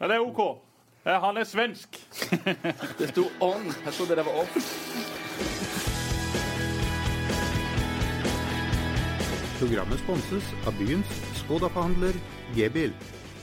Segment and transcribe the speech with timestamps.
[0.00, 0.40] Ja, det er OK.
[1.06, 1.96] Eh, Han er svensk.
[2.98, 3.64] Det sto on.
[3.84, 4.58] Jeg trodde det var off.
[9.58, 12.14] Programmet sponses av byens Skoda-forhandler
[12.54, 12.92] G-bil.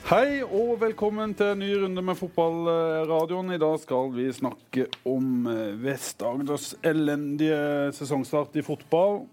[0.07, 3.51] Hei og velkommen til en ny runde med fotballradioen.
[3.51, 9.25] I dag skal vi snakke om eh, Vest-Agders elendige sesongstart i fotball.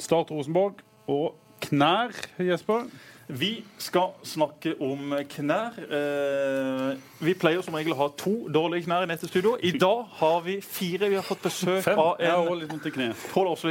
[0.00, 0.80] Start Rosenborg
[1.12, 1.34] og
[1.68, 2.88] knær, Jesper.
[3.26, 5.78] Vi skal snakke om knær.
[5.80, 9.54] Eh, vi pleier som regel å ha to dårlige knær i dette studio.
[9.64, 11.08] I dag har vi fire.
[11.08, 11.98] Vi har fått besøk Fem.
[11.98, 12.68] av en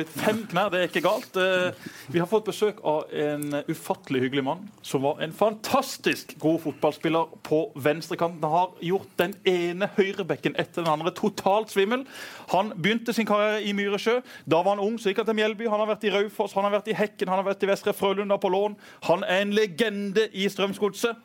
[0.10, 1.38] fem knær, det er ikke galt.
[1.38, 1.72] Eh,
[2.10, 7.30] Vi har fått besøk av en ufattelig hyggelig mann som var en fantastisk god fotballspiller
[7.44, 8.42] på venstrekanten.
[8.42, 12.06] Han har gjort den ene høyrebekken etter den andre totalt svimmel.
[12.50, 14.20] Han begynte sin karriere i Myresjø.
[14.50, 15.70] Da var han ung, så gikk han til Mjelby.
[15.70, 17.94] Han har vært i Raufoss, han har vært i Hekken, han har vært i Vestre
[17.94, 18.76] Frølunda på lån.
[19.04, 21.20] Han er en legende i Strømsgodset.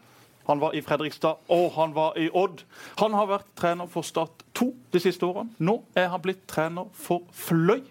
[0.49, 2.63] Han var i Fredrikstad, og han var i Odd.
[3.03, 5.53] Han har vært trener for Start 2 de siste årene.
[5.61, 7.83] Nå er han blitt trener for Fløy.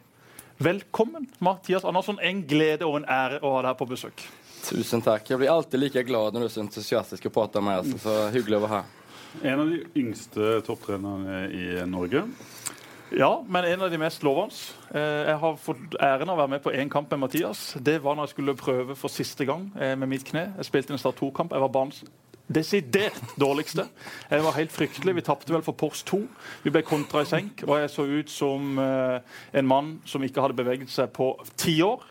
[0.58, 2.18] Velkommen, Mathias Andersson.
[2.18, 4.26] En glede og en ære å ha deg her på besøk.
[4.66, 5.30] Tusen takk.
[5.30, 7.94] Jeg blir alltid like glad når du er så entusiastisk og prater med oss.
[8.02, 8.96] Så hyggelig å være her.
[9.46, 12.24] En av de yngste topptrenerne i Norge.
[13.12, 14.54] Ja, men en av de mest lovende.
[14.92, 17.78] Eh, Jeg har fått æren av å være med på én kamp med Mathias.
[17.80, 20.50] Det var når jeg skulle prøve for siste gang eh, med mitt kne.
[20.58, 21.56] Jeg spilte en Start 2-kamp.
[21.56, 22.02] Jeg var barns
[22.52, 23.86] desidert dårligste.
[24.32, 25.16] Jeg var helt fryktelig.
[25.16, 26.20] Vi tapte vel for Pors 2.
[26.64, 29.20] Vi ble kontra i senk, og jeg så ut som eh,
[29.60, 32.04] en mann som ikke hadde beveget seg på ti år.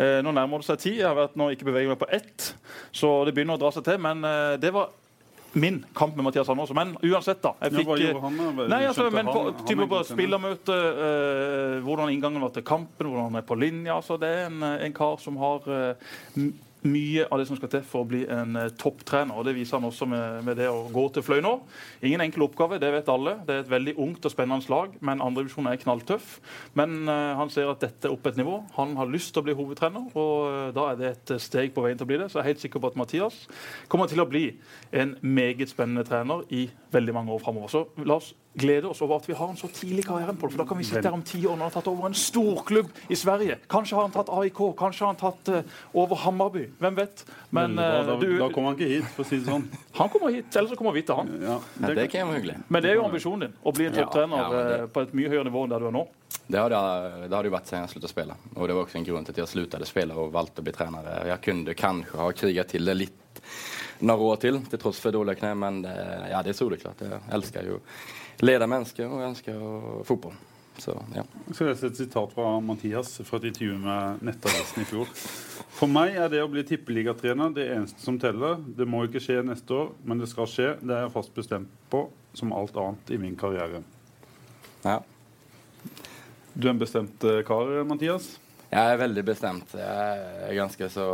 [0.00, 0.92] Nå nærmer det seg ti.
[0.98, 2.54] Jeg har vært nå ikke beveget meg på ett,
[2.96, 3.98] så det begynner å dra seg til.
[4.02, 4.22] Men
[4.62, 4.94] det var
[5.52, 6.76] min kamp med Mathias Andersen.
[6.76, 7.54] Men uansett, da.
[7.60, 8.68] Jeg Ja, fikk, gjorde han?
[8.70, 13.30] Nei, altså, men på, han type på spillermøte, eh, hvordan inngangen var til kampen, hvordan
[13.32, 13.96] han er på linja.
[13.96, 15.60] Altså, det er en, eh, en kar som har
[16.36, 16.52] m-
[16.86, 19.36] mye av det som skal til for å bli en eh, topptrener.
[19.36, 21.52] og Det viser han også med, med det å gå til Fløy nå.
[22.06, 23.36] Ingen enkel oppgave, det vet alle.
[23.46, 26.38] Det er et veldig ungt og spennende lag, men andredivisjon er knalltøff.
[26.78, 28.60] Men uh, han ser at dette er oppe et nivå.
[28.76, 31.84] Han har lyst til å bli hovedtrener, og uh, da er det et steg på
[31.84, 32.30] veien til å bli det.
[32.30, 33.42] Så jeg er helt sikker på at Mathias
[33.90, 34.46] kommer til å bli
[34.96, 37.72] en meget spennende trener i veldig mange år framover.
[37.72, 40.54] Så la oss glede oss over at vi har en så tidlig karriere på det.
[40.54, 42.16] For da kan vi sitte her om ti år når han har tatt over en
[42.18, 43.58] storklubb i Sverige.
[43.70, 46.64] Kanskje har han tatt AIK, kanskje har han tatt uh, over Hammarby.
[46.82, 47.24] Hvem vet?
[47.54, 49.68] Men uh, da, du, da kommer han ikke hit, for å si det sånn.
[50.00, 51.30] han kommer hit, eller så kommer vi til han.
[51.44, 52.58] Ja, Ja, det kan hyggelig.
[52.68, 55.06] Men det er jo ambisjonen din, å bli en topptrener ja, ja, det- eh, på
[55.06, 56.06] et mye høyere nivå enn der du er nå.
[56.50, 56.78] Det har det,
[57.30, 58.36] det har det jo vært siden jeg sluttet å spille.
[58.56, 60.66] Og det var også en grunn til at jeg sluttet å spille og valgte å
[60.66, 61.10] bli trener.
[61.30, 63.42] Jeg kunne kanskje ha kriget til det litt
[64.00, 65.92] noen år til, til tross for dårlige kne, men det,
[66.32, 67.04] ja, det er soleklart.
[67.06, 67.78] Jeg elsker jo
[68.44, 69.66] lede mennesker, og jeg elsker
[70.08, 70.38] fotball.
[70.80, 71.24] Så ja.
[71.48, 75.10] Jeg skal lese et sitat fra Mathias fra et intervju med Nettavisen i fjor.
[75.76, 78.60] For meg er det å bli tippeligatrener det eneste som teller.
[78.76, 80.68] Det må ikke skje neste år, men det skal skje.
[80.80, 82.06] Det er jeg fast bestemt på,
[82.36, 83.84] som alt annet i min karriere.
[84.84, 85.00] ja.
[86.50, 88.32] Du er en bestemt eh, kar, Mathias.
[88.70, 89.70] Jeg er veldig bestemt.
[89.78, 91.04] Jeg er ganske så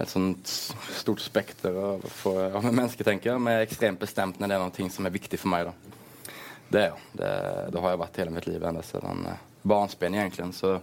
[0.00, 0.48] Et sånt
[0.96, 3.42] stort spekter av, av mennesker, tenker jeg.
[3.42, 5.68] Men jeg er ekstremt bestemt når det er noe som er viktig for meg.
[5.68, 5.98] da.
[6.72, 6.86] Det.
[7.12, 7.32] Det,
[7.74, 10.48] det har jeg vært hele mitt liv enda siden eh, barnsben, egentlig.
[10.56, 10.78] Så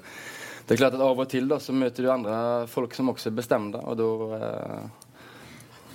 [0.66, 2.40] det er klart at av og til da, så møter du andre
[2.70, 5.08] folk som også er bestemte, og da eh,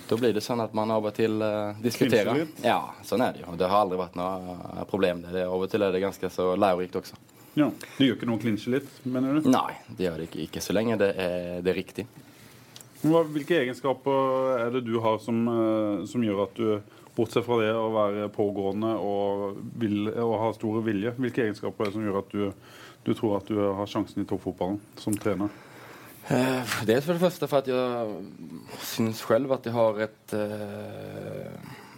[0.05, 2.43] da blir det sånn at man av og til eh, diskuterer.
[2.61, 3.55] Ja, sånn er det jo.
[3.57, 5.23] Det har aldri vært noe eh, problem.
[5.23, 5.33] Det.
[5.33, 7.17] Det, av og til er det ganske så lærerikt også.
[7.55, 7.71] Ja.
[7.71, 9.49] Det gjør ikke noe å klinsje litt, mener du?
[9.49, 12.05] Nei, det gjør det ikke, ikke så lenge det er, det er riktig.
[13.03, 16.69] Hvilke egenskaper er det du har som, eh, som gjør at du,
[17.15, 21.91] bortsett fra det å være pågående og, vil, og ha stor vilje, hvilke egenskaper er
[21.91, 22.73] det som gjør at du,
[23.05, 25.53] du tror at du har sjansen i toppfotballen som trener?
[26.27, 28.15] Eh, er for det første for at jeg
[28.83, 31.51] syns selv at jeg har et eh,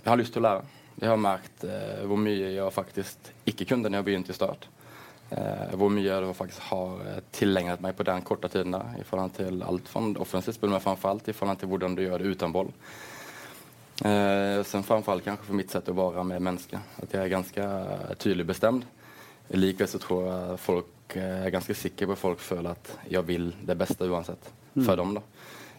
[0.04, 0.74] Jeg har lyst til å lære.
[0.98, 1.64] Jeg har merket
[2.10, 4.68] hvor mye jeg faktisk ikke kunne da jeg begynte i Start.
[5.30, 9.06] Eh, hvor mye jeg faktisk har eh, tilegnet meg på den korte tiden der, i
[9.08, 12.24] forhold til alt fra offensivt spill, men framfor alt i forhold til hvordan du gjør
[12.24, 12.72] det uten boll.
[14.06, 16.86] Eh, sen framfor alt kanskje for mitt sett å være med mennesker.
[17.04, 17.68] At jeg er ganske
[18.22, 18.88] tydelig bestemt.
[19.56, 23.28] Likevel så tror jeg folk eh, er ganske sikre på at folk føler at jeg
[23.28, 24.52] vil det beste uansett.
[24.78, 25.24] For dem, da.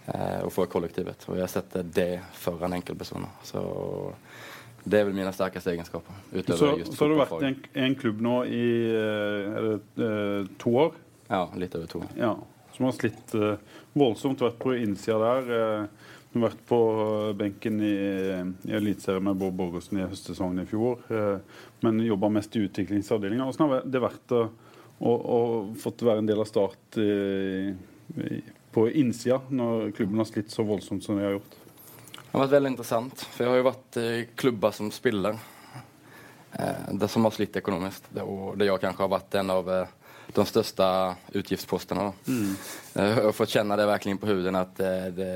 [0.08, 1.24] Eh, og for kollektivet.
[1.28, 3.30] Og jeg setter det foran enkeltpersoner.
[3.46, 3.62] Så
[4.84, 6.14] det er vel mine sterkeste egenskaper.
[6.52, 10.46] Så, så har du vært i en, en klubb nå i eh, er det, eh,
[10.62, 10.94] to år,
[11.28, 12.02] Ja, litt over to.
[12.16, 12.34] ja,
[12.76, 13.56] som har slitt eh,
[13.98, 14.40] voldsomt.
[14.44, 15.50] Vært på innsida der.
[15.58, 16.78] eh, du har vært på
[17.40, 17.92] benken i,
[18.68, 21.00] i Eliteserien med Bård Borgersen i høstsesongen i fjor.
[21.10, 21.38] eh,
[21.82, 23.46] men jobba mest i utviklingsavdelinga.
[23.48, 24.42] Hvordan har det vært å,
[25.00, 25.38] å, å
[25.80, 26.98] fått være en del av Start
[28.72, 31.56] på innsida når klubben har slitt så voldsomt som de har gjort?
[32.28, 33.22] Det har vært veldig interessant.
[33.32, 35.38] For jeg har jo vært i klubber som spiller.
[36.52, 38.10] Eh, det som har slitt økonomisk.
[38.12, 39.96] Det, og det jeg kanskje har vært en av eh,
[40.36, 40.88] de største
[41.40, 42.10] utgiftspostene.
[42.28, 42.54] Mm.
[42.94, 45.32] Jeg har fått kjenne det virkelig på huden at det, det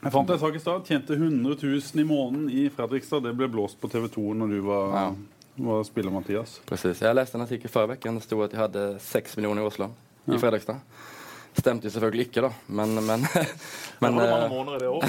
[0.00, 0.86] jeg fant en sak i stad.
[0.88, 3.20] Tjente 100 000 i måneden i Fredrikstad.
[3.26, 5.08] Det ble blåst på TV 2 når du var, ja.
[5.66, 6.54] var spiller, Mathias.
[6.68, 7.02] Precis.
[7.04, 8.14] Jeg leste en artikkel forrige uke.
[8.16, 9.90] Det sto at jeg hadde 6 millioner i Oslo.
[10.24, 10.36] ja.
[10.36, 10.80] i Fredrikstad.
[11.54, 13.20] Stemte jo selvfølgelig ikke, da, men Men,
[14.00, 15.04] men, men, mange måneder i det år,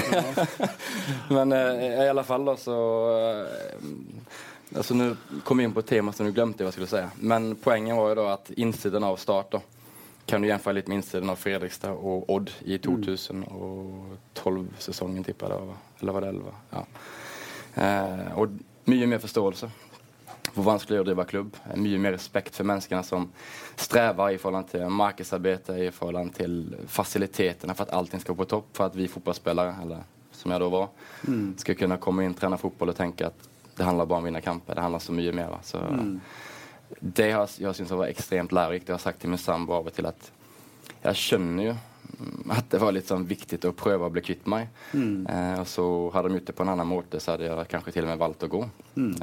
[1.38, 2.77] men eh, i alle fall, da, så
[3.17, 3.39] eh,
[4.71, 6.63] Altså, Nå kom jeg inn på et tema som du glemte.
[6.63, 7.03] hva skulle jeg si.
[7.27, 9.61] Men poenget var jo da at innsiden av Start da,
[10.25, 15.75] kan du jämföra litt med innsiden av Fredrikstad og Odd i 2012-sesongen, tipper jeg det
[15.99, 16.47] Eller var det 11?
[16.71, 16.83] Ja.
[17.83, 18.47] Eh, og
[18.87, 19.67] mye mer forståelse
[20.53, 21.59] hvor vanskelig det å drive klubb.
[21.80, 23.27] Mye mer respekt for menneskene som
[23.80, 26.57] strever i forhold til markedsarbeid, i forhold til
[26.92, 30.06] fasilitetene for at allting skal på topp, for at vi fotballspillere, eller
[30.36, 30.88] som jeg da var,
[31.27, 31.50] mm.
[31.62, 34.44] skal kunne komme inn, trene fotball og tenke at det handler bare om å vinne
[34.44, 34.75] kamper.
[34.75, 35.59] Det handler så mye mer.
[35.65, 36.15] Så, mm
[37.00, 38.89] det har, jeg syns var ekstremt lærerikt.
[38.89, 40.30] Jeg har sagt til min samboer av og til at
[41.01, 41.77] jeg skjønner jo
[42.54, 44.69] at det var litt sånn viktig å prøve å bli kvitt meg.
[44.92, 45.24] Mm.
[45.25, 47.95] Eh, og så hadde de gjort det på en annen måte, så hadde jeg kanskje
[47.95, 48.62] til og med valgt å gå.
[49.00, 49.13] Mm.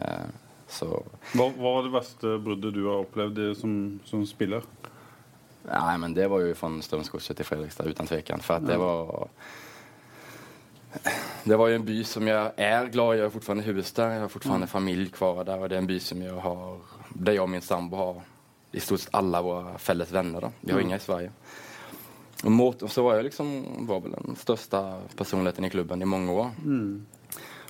[0.69, 0.93] Eh,
[1.33, 3.73] hva, hva, var det verste bruddet du har opplevd som,
[4.05, 4.67] som spiller?
[5.69, 8.45] Nei, men Det var jo fra Strømsgodset til Fredrikstad, uten tvil.
[8.45, 9.29] For det var
[11.45, 13.19] det var jo en by som jeg er glad i.
[13.19, 14.15] Jeg har fortsatt hus der.
[14.15, 14.71] Jeg har fortsatt mm.
[14.71, 15.61] familie kvar der.
[15.61, 16.79] Og det er en by som jeg har
[17.15, 18.23] där jeg og min sambo har
[18.73, 20.41] i stort sett alle våre felles venner.
[20.41, 20.51] Da.
[20.61, 20.87] Vi har mm.
[20.87, 21.31] inga i Sverige.
[22.45, 24.81] Og mot, så var jeg liksom, var vel den største
[25.17, 26.51] personligheten i klubben i mange år.
[26.65, 27.07] Mm.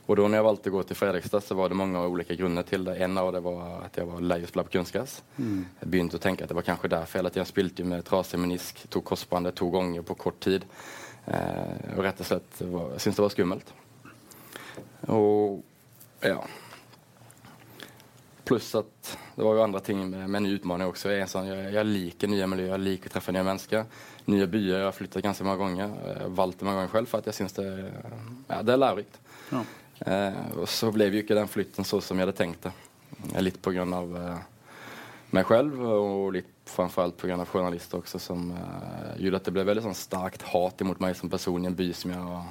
[0.08, 2.64] Och da når jeg valgte å gå til Fredrikstad så var det mange ulike grunner
[2.64, 2.94] til det.
[3.04, 5.18] En av det var at jeg var lei å spille på kunstgress.
[5.36, 5.58] Mm.
[5.82, 7.26] Jeg begynte å tenke at det var kanskje derfor.
[7.26, 10.64] at tiden spilte med trasig menisk, tok korsbåndet to ganger på kort tid.
[11.26, 13.72] Eh, og rett og slett var, syntes det var skummelt.
[15.12, 15.60] Og
[16.24, 16.38] ja
[18.48, 21.10] Pluss at det var jo andre ting med, med ny utfordring også.
[21.12, 23.84] Jeg, sånn, jeg, jeg, liker nye miljøer, jeg liker å treffe nye mennesker.
[24.32, 24.78] Nye byer.
[24.78, 25.92] Jeg har flyttet ganske mange ganger.
[25.92, 27.66] Jeg valgte valgt det mange ganger selv for at jeg syns det,
[28.48, 29.20] ja, det er lærerikt.
[29.52, 29.66] Ja.
[30.06, 32.74] Eh, og så ble jo ikke den flytten så som jeg hadde tenkt det.
[33.42, 33.84] Litt pga.
[33.84, 34.38] Eh,
[35.34, 37.36] meg selv, og litt framfor alt pga.
[37.44, 41.30] journalister også, som eh, gjorde at det ble veldig sånn sterkt hat mot meg som
[41.32, 42.48] person i en by som jeg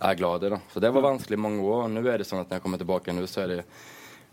[0.00, 0.52] er glad i.
[0.56, 0.60] Da.
[0.72, 1.88] Så det var vanskelig i mange år.
[1.92, 3.64] Nå er det sånn at når jeg kommer tilbake nå, så er det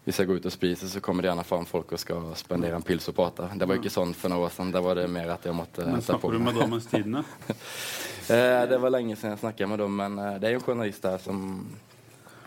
[0.07, 2.77] hvis jeg går ut og spiser, så kommer det gjerne fram folk og skal spendere
[2.79, 3.49] en pils og prate.
[3.59, 4.69] Det var ikke sånn for noen år siden.
[4.71, 7.25] Da var det mer at jeg måtte Men Snakker du med Drammens Tidende?
[8.31, 10.69] eh, det var lenge siden jeg snakket med dem, men eh, det er jo en
[10.69, 11.41] journalist der som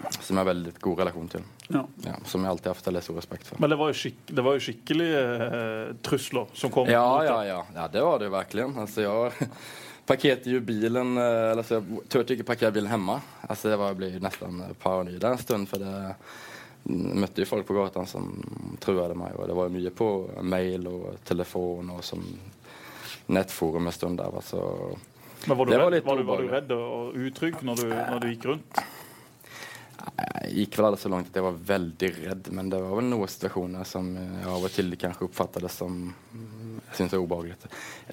[0.08, 1.44] som jeg har veldig god relasjon til.
[1.68, 1.82] Ja.
[2.06, 3.60] Ja, som jeg alltid har hatt veldig stor respekt for.
[3.62, 6.90] Men det var jo, skik det var jo skikkelige eh, trusler som kom?
[6.90, 7.88] Ja, ja, ja, ja.
[7.92, 8.68] det var det virkelig.
[8.84, 9.50] Altså, jeg
[10.10, 13.18] parkerte jo bilen eh, eller så Jeg turte ikke parkere bilen hjemme.
[13.48, 15.68] Altså, det var, ble nesten paranoid en stund.
[15.70, 15.92] for det
[16.90, 18.30] møtte jo folk på gata som
[18.80, 19.36] truet meg.
[19.36, 20.08] Og det var jo mye på
[20.42, 22.24] mail og telefon og som
[23.30, 24.32] nettforum en stund der.
[24.34, 24.64] Altså.
[25.46, 28.24] Men var du, redd, var, var, du, var du, redd og utrygg når du, når
[28.24, 28.82] du gikk rundt?
[30.00, 33.10] Jeg gikk vel aldri så langt at jeg var veldig redd, men det var vel
[33.10, 36.00] noen situasjoner som jeg av og til kanskje oppfattet som
[36.90, 37.70] jeg syntes er ubehagelig.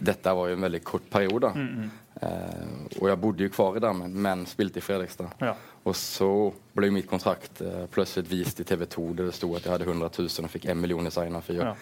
[0.10, 1.54] Dette var jo en veldig kort periode.
[1.56, 1.90] Mm -hmm.
[2.22, 5.30] eh, og jeg bodde jo kvar i Drammen, men spilte i Fredrikstad.
[5.42, 5.56] Ja.
[5.84, 9.64] Og så ble mitt kontrakt eh, plutselig vist i TV 2 der det sto at
[9.64, 11.64] jeg hadde 100 000 og fikk 1 million i sign-on-fyr.
[11.64, 11.76] Ja.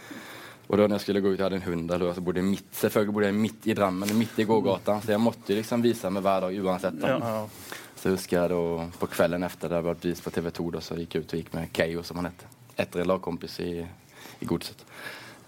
[0.68, 2.50] Og da når jeg skulle gå ut, jeg hadde en hund der, så bodde jeg
[2.50, 5.02] midt, selvfølgelig bodde jeg midt i Drammen, midt i gågata.
[5.02, 7.02] Så jeg måtte liksom vise meg hver dag uansett.
[7.02, 7.48] Ja, Ja,
[8.06, 10.94] så husker jeg da på kvelden etter det vært vist på TV 2, da, så
[11.00, 12.44] gikk jeg ut og gikk med Keio, som han het.
[12.78, 14.84] Etter en lagkompis i, i Godset.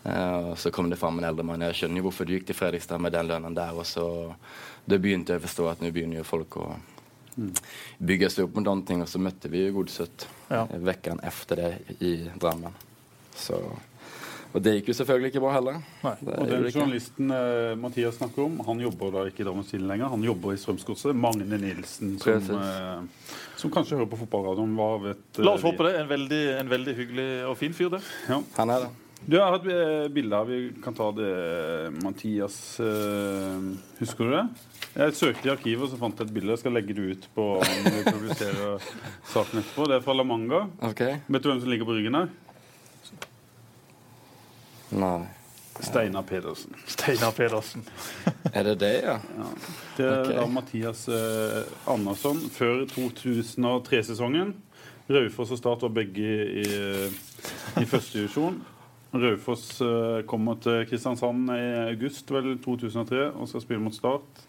[0.02, 1.62] Uh, så kom det fram en eldre mann.
[1.68, 3.78] Jeg skjønner jo hvorfor du gikk til Fredrikstad med den lønnen der.
[3.78, 4.08] Og så
[4.90, 6.66] da begynte jeg å forstå at nå begynner jo folk å
[8.02, 9.06] bygge seg opp med noen ting.
[9.06, 10.64] Og så møtte vi jo Godset ja.
[10.66, 11.72] uken etter det
[12.10, 12.74] i Drammen.
[13.38, 13.62] Så
[14.54, 15.80] og det gikk jo selvfølgelig ikke bra heller.
[16.04, 16.14] Nei.
[16.34, 20.12] og Den journalisten eh, Mathias snakker om, han jobber da ikke i Drammens Tidende lenger.
[20.14, 21.18] Han jobber i Strømsgodset.
[21.18, 24.78] Magne Nilsen, som, eh, som, kanskje hører på fotballradioen.
[24.78, 25.98] Hva vet eh, La oss håpe det.
[26.04, 28.02] En veldig, en veldig hyggelig og fin fyr, det.
[28.30, 28.42] Ja.
[28.62, 28.96] Han er det.
[29.26, 30.48] Du, Jeg har et eh, bilde her.
[30.48, 31.32] Vi kan ta det.
[32.04, 34.44] Mathias, uh, husker du det?
[34.98, 36.54] Jeg søkte i arkivet og så fant jeg et bilde.
[36.54, 38.90] Jeg skal legge det ut på når vi publiserer
[39.34, 39.88] saken etterpå.
[39.90, 40.66] Det er fra La Manga.
[40.92, 41.20] Okay.
[41.28, 42.32] Vet du hvem som ligger på ryggen her?
[44.90, 45.26] Nei.
[45.80, 46.76] Steinar Pedersen.
[46.88, 47.84] Steinar Pedersen.
[48.54, 49.20] er det det, ja?
[49.38, 49.50] ja.
[49.98, 50.54] Det er okay.
[50.54, 54.56] Mathias eh, Andersson før 2003-sesongen.
[55.10, 58.58] Raufoss og Start var begge i, i, i første divisjon.
[59.14, 61.62] Raufoss eh, kommer til Kristiansand i
[61.94, 64.47] august vel 2003 og skal spille mot Start.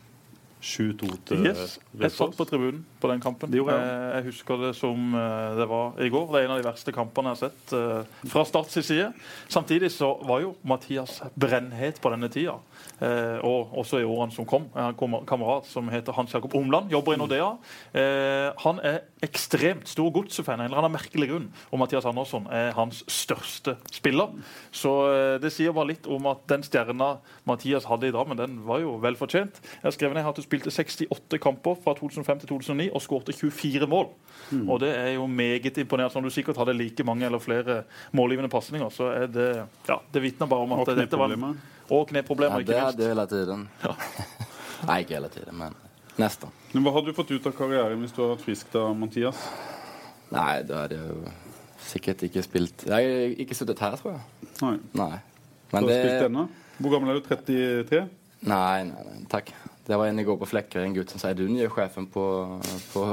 [0.59, 3.51] 7-2 til Yes, jeg satt på tribunen på den kampen.
[3.53, 3.69] Det jeg.
[3.69, 6.27] Eh, jeg husker det som eh, det var i går.
[6.33, 9.13] Det er en av de verste kampene jeg har sett eh, fra Starts side.
[9.49, 12.59] Samtidig så var jo Mathias brennhet på denne tida.
[12.99, 14.67] Eh, og også i årene som kom.
[14.75, 17.51] Jeg har en kamerat som heter Hans Jakob Omland, jobber i Nordea.
[17.95, 21.49] Eh, han er ekstremt stor godsefan av en eller annen merkelig grunn.
[21.71, 24.35] Og Mathias Andersson er hans største spiller.
[24.75, 27.17] Så eh, det sier bare litt om at den stjerna
[27.49, 29.63] Mathias hadde i Drammen, den var jo vel fortjent.
[29.79, 33.37] Jeg har skrevet ned at du spilte 68 kamper fra 2005 til 2009 og skårte
[33.37, 34.11] 24 mål.
[34.65, 36.15] Og det er jo meget imponerende.
[36.19, 37.83] Når du sikkert hadde like mange eller flere
[38.17, 39.49] målgivende pasninger, så er det
[39.89, 41.59] ja, Det vitner bare om at dette var en
[41.89, 42.01] kneproblemer.
[42.01, 43.69] og kneproblemer, Ja, det hadde jeg hele tiden.
[43.83, 43.95] Ja.
[44.87, 44.99] tiden.
[45.01, 45.75] ikke hele hela tiden, men
[46.19, 46.55] nesten.
[46.73, 49.43] Men Hva hadde du fått ut av karrieren hvis du hadde vært frisk da, Mathias?
[50.35, 51.33] Nei, da hadde jeg jo
[51.89, 52.87] sikkert ikke spilt.
[52.87, 54.53] Jeg har ikke sittet her, tror jeg.
[54.61, 54.77] Nei.
[54.99, 55.19] Nei.
[55.71, 55.99] Du har det...
[56.03, 56.47] spilt ennå?
[56.79, 57.27] Hvor gammel er du?
[57.27, 58.05] 33?
[58.49, 59.51] Nei, nei, nei, takk.
[59.89, 62.25] Det var en igår på Fläckare, en gutt som sier du nye sjefen på,
[62.93, 63.05] på,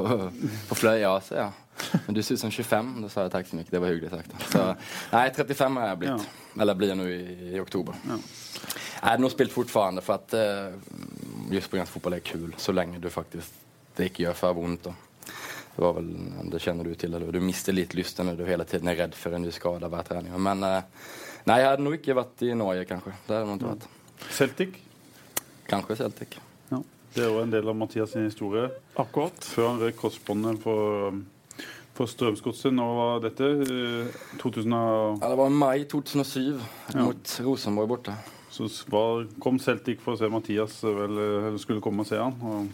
[0.70, 1.08] på Flöja.
[1.08, 1.65] Ja, säger jag.
[2.06, 2.92] Men du ser ut som 25.
[3.04, 3.68] Da sa jeg takk så mye.
[3.70, 4.36] det var hyggelig sagt.
[4.52, 4.64] Så,
[5.12, 6.26] nei, 35 har blitt.
[6.28, 6.62] Ja.
[6.62, 7.22] Eller blir jeg nå i,
[7.56, 7.98] i oktober.
[8.08, 8.20] Ja.
[8.96, 13.10] Jeg hade nå spilt fortfarande for at uh, på att fotboll kul så lenge du
[13.10, 13.54] faktisk
[13.96, 14.88] det ikke gjør for vondt.
[14.88, 14.94] Da.
[15.76, 16.10] Det var vel,
[16.52, 17.14] det kjenner du til.
[17.14, 19.88] eller du mister litt lysten når du hele tiden er redd for en ny skade
[19.92, 20.36] hver trening.
[20.40, 20.82] Men uh,
[21.48, 23.16] nei, jeg hadde nå ikke vært i Norge kanskje.
[23.28, 23.88] Det hade jag nog.
[24.32, 24.82] Celtic?
[25.68, 26.38] Kanskje Celtic.
[26.72, 26.82] Ja.
[27.16, 28.70] Det er jo en del av Mathias sin historie.
[29.00, 29.48] Akkurat.
[29.48, 31.20] Før han røk korsbåndet for,
[31.96, 32.74] for Strømsgodset.
[32.76, 36.60] Nå var dette eh, 2000 og- Ja, det var mai 2007
[36.96, 38.16] mot Rosenborg borte.
[38.52, 42.08] Så var, kom Celtic for å se Mathias, eh, vel, eh, eller skulle komme og
[42.08, 42.36] se han.
[42.42, 42.70] Og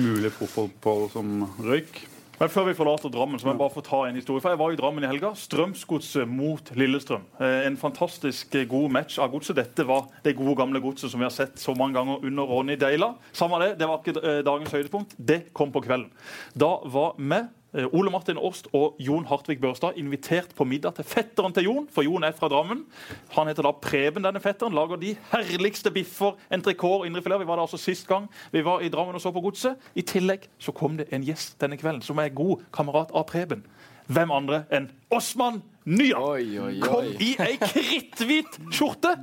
[0.00, 2.08] mulig proffball som røyk.
[2.40, 4.40] Men før vi forlater Drammen, så må jeg bare få ta en historie.
[4.42, 5.28] For jeg var i Drammen i helga.
[5.38, 7.22] Strømsgodset mot Lillestrøm.
[7.38, 9.54] Eh, En fantastisk eh, god match av godset.
[9.54, 12.74] Dette var det gode, gamle godset som vi har sett så mange ganger under Ronny
[12.76, 13.14] Deila.
[13.32, 15.14] Samme det, det var ikke eh, dagens høydepunkt.
[15.18, 16.10] Det kom på kvelden.
[16.56, 21.06] Da var vi eh, Ole Martin Årst og Jon Hartvig Børstad invitert på middag til
[21.08, 22.82] fetteren til Jon, for Jon er fra Drammen.
[23.32, 24.76] Han heter da Preben, denne fetteren.
[24.76, 27.40] Lager de herligste biffer, entrecôte, indrefilet.
[27.40, 29.80] Vi var der altså sist gang vi var i Drammen og så på Godset.
[29.96, 33.64] I tillegg så kom det en gjest denne kvelden som er god kamerat av Preben.
[34.12, 36.18] Hvem andre enn Osman Nya?
[36.18, 36.80] Oi, oi, oi.
[36.82, 39.14] Kom i ei kritthvit skjorte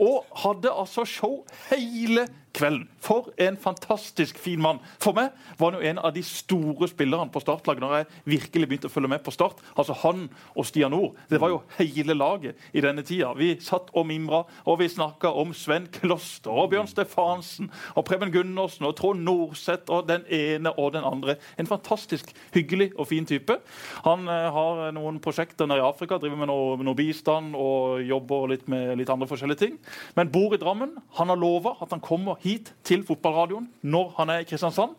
[0.00, 2.88] og hadde altså show hele kvelden.
[3.00, 4.80] For en fantastisk fin mann.
[5.00, 8.68] For meg var han jo en av de store spillerne på startlaget når jeg virkelig
[8.68, 9.60] begynte å følge med på Start.
[9.78, 11.16] Altså Han og Stian Nord.
[11.30, 13.32] Det var jo hele laget i denne tida.
[13.38, 18.32] Vi satt og mimra, og vi snakka om Sven Kloster og Bjørn Stefansen og Preben
[18.34, 21.36] Gundersen og Trond Norseth og den ene og den andre.
[21.58, 23.56] En fantastisk hyggelig og fin type.
[24.04, 28.50] Han eh, har noen prosjekter nede i Afrika, driver med noe, noe bistand og jobber
[28.54, 29.78] litt med litt andre forskjellige ting.
[30.18, 30.96] Men bor i Drammen.
[31.18, 34.96] Han har lova at han kommer hit til fotballradioen når han er i Kristiansand.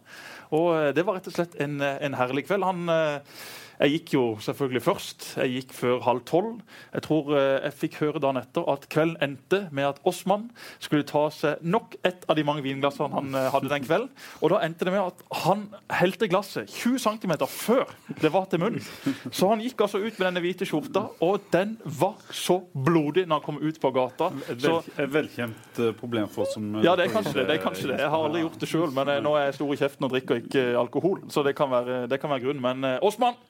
[0.52, 2.66] Og eh, det var rett og slett en, eh, en herlig kveld.
[2.68, 3.42] Han eh,
[3.82, 5.28] jeg gikk jo selvfølgelig først.
[5.42, 6.60] Jeg gikk før halv tolv.
[6.94, 11.08] Jeg tror eh, jeg fikk høre dagen etter at kvelden endte med at Osman skulle
[11.10, 14.12] ta seg nok et av de mange vinglassene han eh, hadde den kvelden.
[14.42, 15.64] Og da endte det med at han
[15.98, 17.90] helte glasset 20 cm før
[18.22, 18.86] det var til munnen.
[19.34, 23.42] Så han gikk altså ut med denne hvite skjorta, og den var så blodig når
[23.42, 24.30] han kom ut på gata.
[24.52, 27.48] Så vel, et velkjent eh, problem for oss som ja, det er kanskje det.
[27.50, 27.98] det, er kanskje det.
[28.04, 30.46] Jeg har aldri gjort det sjøl, men nå er jeg stor i kjeften og drikker
[30.46, 31.26] ikke alkohol.
[31.34, 32.62] Så det kan være, det kan være grunnen.
[32.62, 33.42] Men Osman,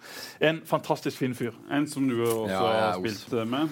[0.42, 1.52] en fantastisk fin fyr.
[1.72, 3.46] En som du også Ja, har spilt også.
[3.46, 3.68] med.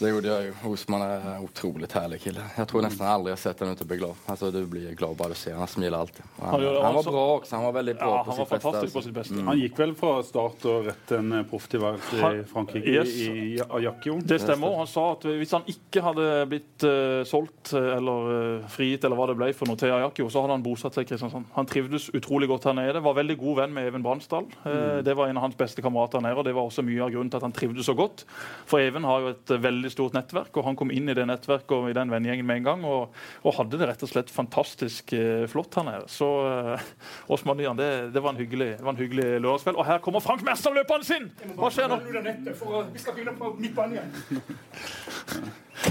[0.00, 0.52] Det gjorde jag ju.
[0.64, 2.40] Osman är en otroligt härlig kille.
[2.56, 4.14] Jag tror nästan aldrig jag sett honom inte bli glad.
[4.26, 6.22] Alltså du blir glad bara du ser Han smiler alltid.
[6.38, 7.56] Han, Han han var bra också.
[7.56, 8.60] Han var väldigt bra Ja, på han var sitt bästa.
[8.60, 9.08] fantastisk på alltså.
[9.08, 9.44] sitt beste.
[9.44, 13.08] Han gikk vel fra start og rett til en eh, profftilværelse i Frankrike, Yes.
[13.16, 14.16] i, i Ajaccio.
[14.24, 14.76] Det stemmer.
[14.80, 19.20] Han sa at hvis han ikke hadde blitt uh, solgt eh, eller uh, frigitt, eller
[19.20, 21.44] hva det ble for noe til Ajaccio, så hadde han bosatt seg i Kristiansand.
[21.58, 23.04] Han trivdes utrolig godt her nede.
[23.04, 24.48] Var veldig god venn med Even Bransdal.
[24.64, 27.04] Eh, Det var en av hans beste kamerater her nede, og det var også mye
[27.04, 28.24] av grunnen til at han trivdes så godt.
[28.66, 31.26] For Even har jo et eh, veldig stort nettverk, og han kom inn i det
[31.26, 34.30] nettverket og i den vennegjengen med en gang, og, og hadde det rett og slett
[34.30, 36.08] fantastisk eh, flott her nede.
[36.08, 36.80] Så uh,
[37.28, 39.78] Osman Nyan, det, det, var en hyggelig, var en hyggelig lørdagskveld.
[39.78, 41.30] Og her kommer Frank Merstad løpende sin!
[41.56, 42.00] Hva skjer nå?
[42.00, 45.50] Vi skal begynne på midtbanen igjen.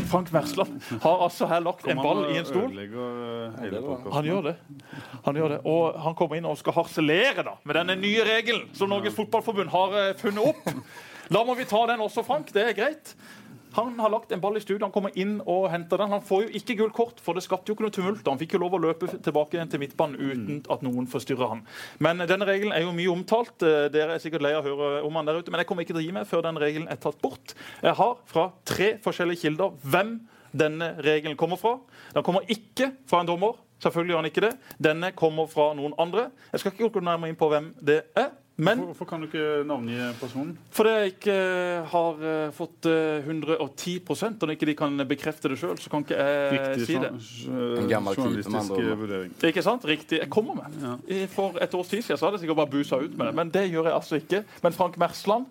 [0.10, 2.76] Frank Mersland har altså her lagt en ball i en stol.
[2.78, 4.12] Eh.
[4.14, 4.56] Han gjør det.
[5.26, 5.60] Han gjør det.
[5.66, 9.74] Og han kommer inn og skal harselere da, med denne nye regelen som Norges Fotballforbund
[9.74, 10.70] har eh, funnet opp.
[11.30, 12.50] Da må vi ta den også, Frank.
[12.50, 13.12] Det er greit.
[13.76, 16.10] Han har lagt en ball i studio, han kommer inn og henter den.
[16.16, 18.26] Han får jo ikke gult kort, for det skapte jo ikke noe tumult.
[18.26, 21.62] Han fikk jo lov å løpe tilbake til midtbanen uten at noen forstyrrer han.
[22.02, 23.62] Men denne regelen er jo mye omtalt.
[23.62, 25.86] Eh, Dere er sikkert lei av å høre om han der ute, men jeg kommer
[25.86, 27.54] ikke til å gi meg før den regelen er tatt bort.
[27.86, 30.18] Jeg har fra tre forskjellige kilder hvem
[30.58, 31.78] denne regelen kommer fra.
[32.16, 33.60] Den kommer ikke fra en dommer.
[33.80, 34.54] Selvfølgelig gjør han ikke det.
[34.90, 36.30] Denne kommer fra noen andre.
[36.52, 38.32] Jeg skal ikke gå nærmere inn på hvem det er.
[38.60, 40.58] Men Hvorfor kan du ikke navngi personen?
[40.76, 41.36] fordi jeg ikke
[41.94, 46.18] har eh, fått eh, 110% og ikke de kan bekrefte det sjøl, så kan ikke
[46.20, 47.12] jeg Riktig si det.
[47.80, 49.32] En gammel journalistisk vurdering.
[49.48, 49.86] Ikke sant?
[49.88, 50.20] Riktig.
[50.20, 50.76] Jeg kommer med.
[50.84, 51.26] Ja.
[51.32, 53.54] For et års tid siden så hadde jeg sikkert bare busa ut med det, men
[53.54, 54.44] det gjør jeg altså ikke.
[54.66, 55.48] Men Frank Mersland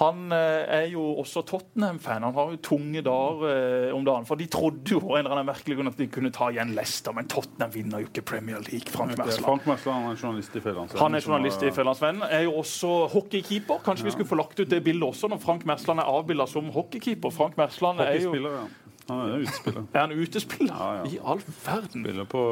[0.00, 2.24] han eh, er jo også Tottenham-fan.
[2.24, 4.26] Han har jo tunge dager eh, om dagen.
[4.28, 7.12] For de trodde jo en eller annen merkelig grunn at de kunne ta igjen Leicester,
[7.16, 8.88] men Tottenham vinner jo ikke Premier League.
[8.92, 9.44] Frank Mersland.
[9.44, 11.02] Frank Mersland er journalist i Fjellandsvennen.
[11.04, 12.26] Han er journalist i Fjellandsvennen.
[12.30, 13.82] Er jo også hockeykeeper.
[13.84, 16.72] Kanskje vi skulle få lagt ut det bildet også når Frank Mersland er avbilda som
[16.72, 17.34] hockeykeeper.
[17.34, 18.64] Frank Mersland er jo ja.
[19.08, 19.84] Han er utespiller.
[19.92, 20.74] Er han utespiller?
[20.78, 21.06] Ja, ja.
[21.10, 22.04] I all verden.
[22.04, 22.42] Spiller på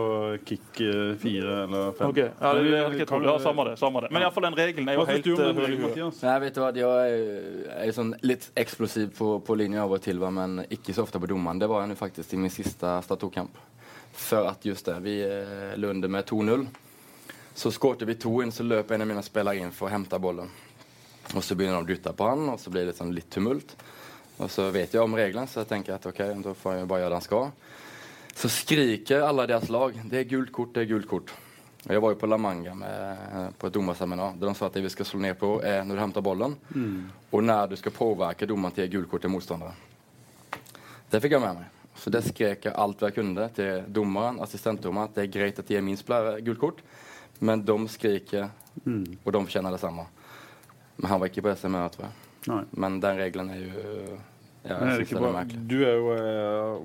[0.45, 2.11] kick eh, fire eller fem.
[2.11, 2.28] Okay.
[2.40, 3.25] ja, det, det, det, trodd.
[3.25, 4.11] ja, samme det, samme det.
[4.11, 5.85] Men iallfall den regelen er jo helt eh, høl i huet.
[5.87, 6.23] Mathias?
[6.26, 6.76] Nej, vet du vad?
[6.76, 11.07] Jag är, är sån lite explosiv på, på linja av og til, men ikke så
[11.07, 11.59] ofte på dommeren.
[11.62, 13.59] Det var jeg faktisk faktiskt i min sista statokamp.
[14.12, 16.66] Før at just det, vi eh, lå under med 2-0.
[17.54, 20.19] Så skårte vi to inn, så løp en av mine spillere inn for å hente
[20.19, 20.50] bollen.
[21.35, 23.76] Og så begynner de å dytte på han, og så blir det sånn litt tumult.
[24.40, 27.02] Og så vet jeg om reglene, så jeg tenker at ok, da får jeg bare
[27.02, 27.50] gjøre det han skal.
[28.40, 31.32] Så skriker alle deres lag det er gult kort, det er gult kort.
[31.80, 34.76] Og Jeg var jo på La Manga med, på et dommerseminar der de sa at
[34.76, 36.56] det vi skal slå ned på, er når du henter bollen,
[37.32, 39.87] og når du skal påvirke dommeren til å gi gult kort til motstanderen.
[41.11, 41.76] Det fikk jeg med meg.
[42.00, 45.68] Så det skrek jeg alt jeg kunne til dommeren, assistentdommeren, at det er greit at
[45.68, 46.82] de gir min spiller gult kort,
[47.40, 48.50] men de skriker,
[49.25, 50.06] og de kjenner det samme.
[50.97, 52.16] Men han var ikke på det seminaret, tror jeg.
[52.49, 52.62] Nei.
[52.73, 54.18] Men den regelen er jo
[54.62, 55.52] ja, er jeg er?
[55.71, 56.81] Du er jo, eh,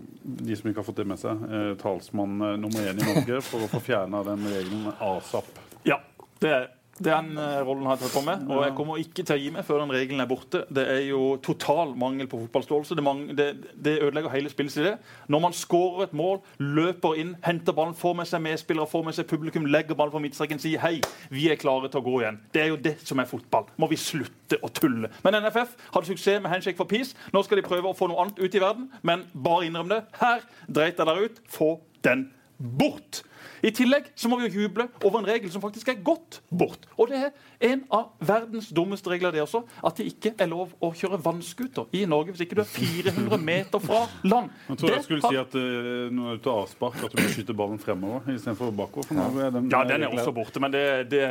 [0.47, 3.41] de som ikke har fått det med seg, eh, talsmann eh, nummer én i Norge
[3.43, 5.49] for å få fjerna den regelen asap.
[5.87, 5.99] Ja,
[6.43, 6.69] det er
[7.03, 9.49] den eh, rollen har jeg tatt på meg, og jeg kommer ikke til å gi
[9.51, 10.61] meg før den regelen er borte.
[10.71, 12.95] Det er jo total mangel på fotballståelse.
[12.95, 13.47] Det, det,
[13.83, 14.93] det ødelegger hele spillets idé.
[15.27, 19.17] Når man skårer et mål, løper inn, henter ballen, får med seg medspillere, får med
[19.17, 20.93] seg publikum, legger ballen på midtstreken, sier hei,
[21.35, 22.39] vi er klare til å gå igjen.
[22.55, 23.67] Det er jo det som er fotball.
[23.75, 25.11] Må vi slutte å tulle.
[25.27, 27.11] Men NFF hadde suksess med Handshake for peace.
[27.35, 30.05] Nå skal de prøve å få noe annet ut i verden, men bare innrøm det.
[30.21, 31.43] Her dreit jeg dere ut.
[31.51, 31.73] Få
[32.07, 33.25] den bort.
[33.65, 36.83] I tillegg så må vi jo juble over en regel som faktisk er gått bort.
[37.01, 40.75] Og det er en av verdens dummeste regler, det også, at det ikke er lov
[40.85, 44.51] å kjøre vannskuter i Norge hvis ikke du er 400 meter fra land.
[44.69, 47.15] Jeg tror Det jeg skulle har- si at uh, når du er av avspark, at
[47.15, 49.07] du må skyte ballen fremover istedenfor bakover.
[49.09, 51.23] For nå er den, Ja, den er også borte, men det, det,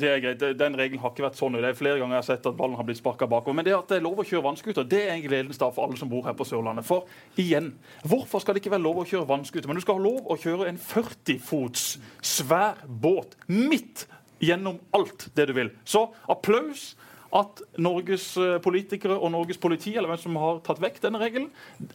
[0.00, 0.44] det er greit.
[0.58, 1.54] Den regelen har ikke vært sånn.
[1.60, 3.54] Det er flere ganger jeg har sett at ballen har blitt sparka bakover.
[3.60, 5.86] Men det at det er lov å kjøre vannskuter, det er en gledens dag for
[5.86, 6.84] alle som bor her på Sørlandet.
[6.88, 7.06] For
[7.38, 7.70] igjen,
[8.02, 9.68] hvorfor skal det ikke være lov å kjøre vannskuter?
[9.70, 14.06] Men du skal ha lov å kjøre en 40 fots svær båt midt
[14.44, 15.72] gjennom alt det du vil.
[15.88, 16.92] Så applaus
[17.34, 21.50] at Norges eh, politikere og Norges politi eller hvem som har tatt vekk denne regelen,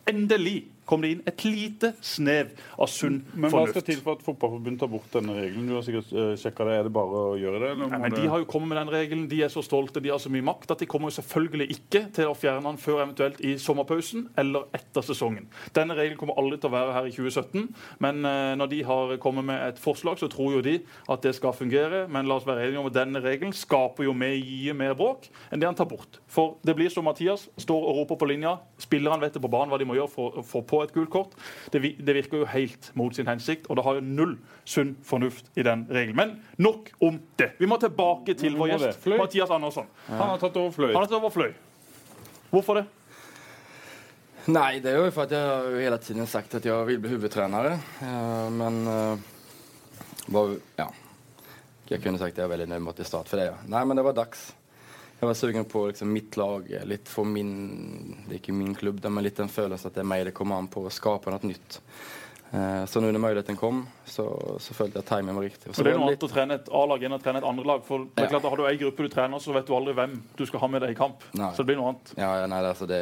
[0.10, 4.24] endelig kom det inn et lite snev av sunn Men hva skal til for at
[4.26, 5.68] Fotballforbundet tar bort denne regelen?
[5.70, 6.78] Du har sikkert uh, det.
[6.80, 7.72] Er det bare å gjøre det?
[7.76, 8.16] Eller Nei, men.
[8.16, 10.46] De har jo kommet med den regelen, de er så stolte, de har så mye
[10.46, 14.28] makt at de kommer jo selvfølgelig ikke til å fjerne den før eventuelt i sommerpausen
[14.40, 15.48] eller etter sesongen.
[15.76, 17.68] Denne regelen kommer aldri til å være her i 2017,
[18.04, 20.80] men eh, når de har kommet med et forslag, så tror jo de
[21.12, 22.06] at det skal fungere.
[22.10, 25.62] Men la oss være enige om at denne regelen skaper jo mye mer bråk enn
[25.62, 26.20] det han tar bort.
[26.30, 28.58] For det blir som Mathias står og roper på linja.
[28.82, 31.10] Spillerne vet det på banen hva de må gjøre for å få på et gult
[31.14, 31.34] kort.
[31.74, 35.50] Det, det virker jo helt mot sin hensikt, og det har jo null sunn fornuft
[35.56, 36.16] i den regelen.
[36.16, 37.52] Men nok om det.
[37.60, 39.18] Vi må tilbake til vår gjest Fløy.
[39.22, 39.90] Mathias Andersson.
[40.08, 40.94] Han har tatt over Fløy.
[40.94, 41.52] Han har tatt over fløy.
[42.50, 42.86] Hvorfor det?
[44.50, 47.02] Nei, det er jo for at jeg har jo hele tiden sagt at jeg vil
[47.04, 47.76] bli hovedtrener.
[47.76, 49.28] Eh, men eh,
[50.34, 50.88] var, ja,
[51.90, 53.46] Jeg kunne sagt at jeg er veldig nøye med att det är start for det.
[53.46, 53.56] Ja.
[53.66, 54.54] Nei, men det var dags.
[55.20, 58.76] Jag var sugen på liksom, mitt lag, eh, lite få min, det är inte min
[58.76, 61.32] klubb, men lite en følelse att det är mig det kommer an på att skapa
[61.32, 61.82] något nytt.
[62.52, 65.76] Eh, så nå når muligheten kom så, så følte jeg at timingen var riktig.
[65.76, 67.84] Så det er noe annet å trene et A-lag enn å trene et andre lag.
[67.86, 68.50] For det er klart, Ja.
[68.50, 70.82] Har du ei gruppe du trener, så vet du aldri hvem du skal ha med
[70.82, 71.26] deg i kamp.
[71.38, 71.52] Nei.
[71.54, 72.14] Så det blir noe annet.
[72.18, 73.02] Ja, ja, nej, altså det,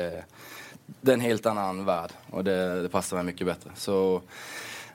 [0.99, 3.77] det er en helt annen verden, og det, det passer meg mye bedre.
[3.79, 4.01] Så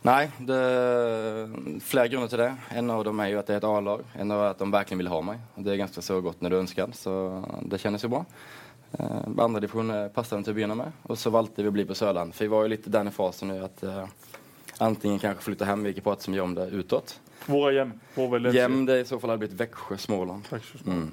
[0.02, 1.52] nej, det er
[1.84, 2.50] flere grunner til det.
[2.78, 4.02] En av dem er jo at det er et A-lag.
[4.16, 5.40] En av dem er at de virkelig vil ha meg.
[5.56, 7.14] Det er ganske så godt når du ønsker, så
[7.68, 8.24] det kjennes jo bra.
[8.98, 10.92] Eh, Andredivisjon passet den til å begynne med.
[11.08, 12.34] og så valgte vi å bli på Sørland.
[12.34, 14.06] For vi var jo litt i denne fasen nå at eh,
[14.84, 17.14] antingen hjem, vi ikke prater så mye om det utad.
[17.46, 17.96] Hvor er hjem?
[18.14, 18.54] Hvor vil det?
[18.54, 20.46] Hjem det i så fall hadde blitt Veksjø, Småland.
[20.86, 21.08] Mm.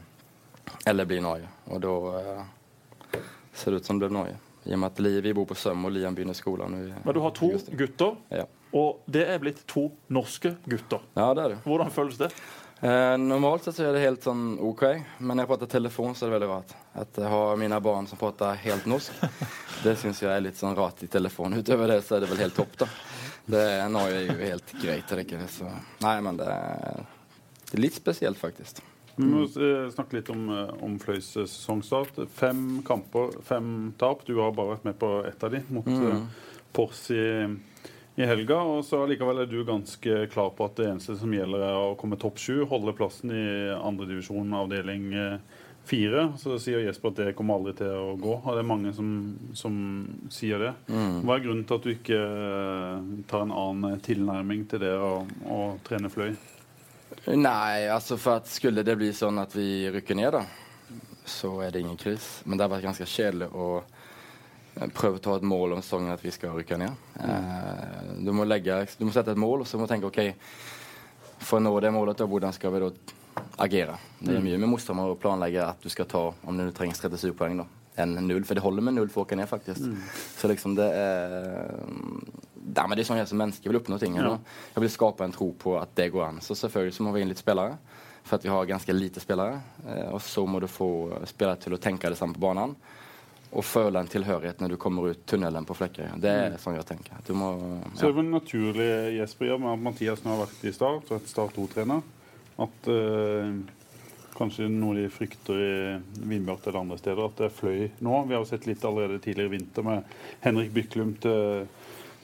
[0.86, 1.48] Eller bli Norge.
[1.70, 3.20] Og da eh,
[3.54, 4.38] ser det ut som det blir Norge.
[4.68, 6.72] I og med at Li, vi bor på Søm, og Lian begynner skolen.
[6.76, 6.90] nu.
[6.90, 8.46] i Men du har to gutter, Ja.
[8.76, 11.06] Og det er blitt to norske gutter.
[11.16, 11.62] ja, det er det.
[11.66, 12.30] Hvordan føles det?
[12.82, 14.84] Eh, normalt sett så er det helt sånn OK,
[15.18, 16.76] Men når jeg prater telefon så er det veldig rart.
[17.02, 19.18] At jeg har mine barn som prater helt norsk.
[19.86, 21.58] det syns jeg er litt sånn rart i telefon.
[21.60, 22.88] Utover det så er det vel helt topp da.
[23.50, 25.12] Det nå er jo helt greit.
[25.26, 25.74] Ikke, så.
[26.06, 27.04] Nei, men det er,
[27.66, 28.80] det er litt spesielt, faktisk.
[29.20, 32.22] Vi må eh, snakke litt om, eh, om Fløys eh, sesongstart.
[32.32, 34.24] Fem kamper, fem tap.
[34.24, 36.22] Du har bare vært med på ett av de, mot mm.
[36.72, 37.02] Pors
[38.20, 38.60] i, helga.
[38.76, 41.96] Og så likevel er du ganske klar på at det eneste som gjelder, er å
[42.00, 42.62] komme topp sju.
[42.70, 43.48] Holde plassen i
[43.80, 45.10] andredivisjon avdeling
[45.90, 46.26] fire.
[46.38, 48.36] Så sier Jesper at det kommer aldri til å gå.
[48.44, 49.10] Og det er mange som,
[49.58, 49.76] som
[50.34, 50.74] sier det.
[50.92, 51.22] Mm.
[51.26, 52.22] Hva er grunnen til at du ikke
[53.30, 55.14] tar en annen tilnærming til det å,
[55.50, 56.34] å trene Fløy?
[57.34, 60.44] Nei, altså for at skulle det bli sånn at vi rykker ned, da,
[61.26, 62.40] så er det ingen kris.
[62.46, 63.99] Men det har vært ganske kjedelig å eh,
[64.96, 67.08] prøve å ta et mål om sesongen at vi skal rykke ned.
[67.20, 67.30] Mm.
[67.30, 70.22] Eh, du, må legge, du må sette et mål, og så må du tenke OK,
[71.40, 72.94] for å nå det målet, hvordan skal vi da
[73.64, 73.98] agere?
[74.20, 74.48] Det er mm.
[74.48, 77.62] mye med motstander å planlegge at du skal ta om du trenger 37 poeng.
[77.64, 77.68] da
[78.00, 78.46] enn null.
[78.48, 79.84] For det holder med null for å rykke ned, faktisk.
[79.84, 80.04] Mm.
[80.40, 81.74] Så liksom det er
[82.70, 84.18] Nei, men det er sånn jeg som menneske vil oppnå ting.
[84.20, 84.36] Ja.
[84.76, 86.42] Jeg vil skape en tro på at det går an.
[86.44, 87.80] Så selvfølgelig så må vi inn litt spillere,
[88.22, 89.58] for at vi har ganske lite spillere.
[89.88, 90.90] Eh, og så må du få
[91.32, 92.76] spillere til å tenke det samme på banen.
[93.50, 96.20] Og føle en tilhørighet når du kommer ut tunnelen på Flekkerøy.
[96.22, 96.60] Det er mm.
[96.62, 97.24] sånn jeg tenker.
[97.26, 97.80] Du må, ja.
[97.96, 101.18] Så det er vel naturlig Jesper, med at Mathias nå har vært i Start, og
[101.18, 102.04] et Start 2-trener,
[102.62, 103.50] at uh,
[104.38, 105.74] kanskje noe de frykter i
[106.30, 108.22] Vindbjart eller andre steder, at det fløy nå.
[108.30, 110.14] Vi har jo sett litt allerede tidligere i vinter med
[110.46, 111.66] Henrik Byklum til